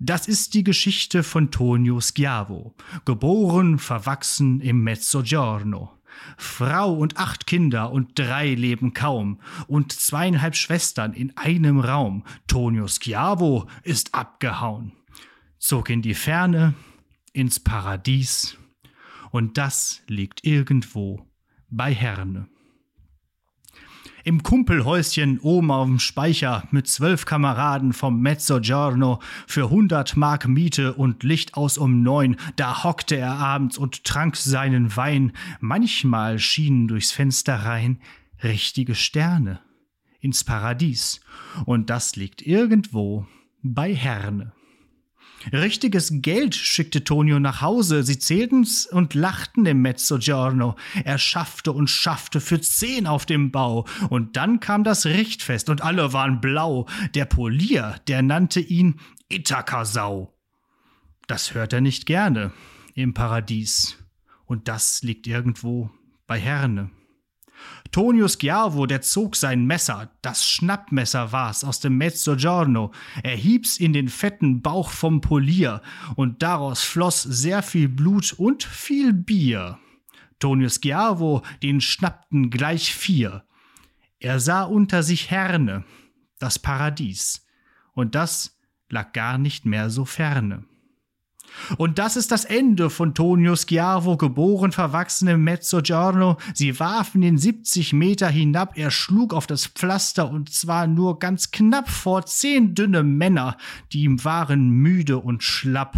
[0.00, 2.74] Das ist die Geschichte von Tonio Schiavo,
[3.04, 5.92] geboren, verwachsen im Mezzogiorno.
[6.36, 12.24] Frau und acht Kinder und drei leben kaum und zweieinhalb Schwestern in einem Raum.
[12.48, 14.90] Tonio Schiavo ist abgehauen,
[15.58, 16.74] zog in die Ferne,
[17.32, 18.58] ins Paradies
[19.30, 21.27] und das liegt irgendwo
[21.70, 22.48] bei Herne.
[24.24, 30.92] Im Kumpelhäuschen oben auf dem Speicher mit zwölf Kameraden vom Mezzogiorno für 100 Mark Miete
[30.94, 35.32] und Licht aus um neun, da hockte er abends und trank seinen Wein.
[35.60, 38.00] Manchmal schienen durchs Fenster rein
[38.42, 39.60] richtige Sterne
[40.20, 41.20] ins Paradies.
[41.64, 43.26] Und das liegt irgendwo
[43.62, 44.52] bei Herne.
[45.52, 48.02] Richtiges Geld schickte Tonio nach Hause.
[48.02, 50.76] Sie zählten's und lachten im Mezzogiorno.
[51.04, 53.86] Er schaffte und schaffte für zehn auf dem Bau.
[54.10, 56.86] Und dann kam das Richtfest und alle waren blau.
[57.14, 59.00] Der Polier, der nannte ihn
[59.32, 60.34] Ithaka-Sau.
[61.26, 62.52] Das hört er nicht gerne
[62.94, 63.96] im Paradies.
[64.44, 65.90] Und das liegt irgendwo
[66.26, 66.90] bei Herne.
[67.90, 72.92] Tonio Schiavo, der zog sein Messer, das Schnappmesser war's, aus dem Mezzogiorno.
[73.22, 75.82] Er hieb's in den fetten Bauch vom Polier,
[76.16, 79.78] und daraus floss sehr viel Blut und viel Bier.
[80.38, 83.44] Tonio Schiavo, den schnappten gleich vier.
[84.20, 85.84] Er sah unter sich Herne,
[86.38, 87.46] das Paradies,
[87.94, 88.58] und das
[88.88, 90.64] lag gar nicht mehr so ferne.
[91.76, 96.38] Und das ist das Ende von Tonio Schiavo, geboren verwachsen im Mezzogiorno.
[96.54, 101.50] Sie warfen ihn 70 Meter hinab, er schlug auf das Pflaster und zwar nur ganz
[101.50, 103.56] knapp vor zehn dünne Männer,
[103.92, 105.96] die ihm waren müde und schlapp,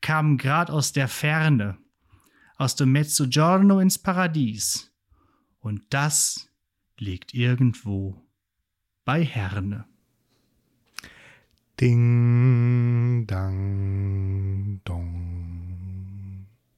[0.00, 1.78] kamen grad aus der Ferne,
[2.56, 4.90] aus dem Mezzogiorno ins Paradies.
[5.60, 6.48] Und das
[6.98, 8.22] liegt irgendwo
[9.04, 9.86] bei Herne.
[11.76, 13.52] 叮当
[14.84, 15.53] 咚。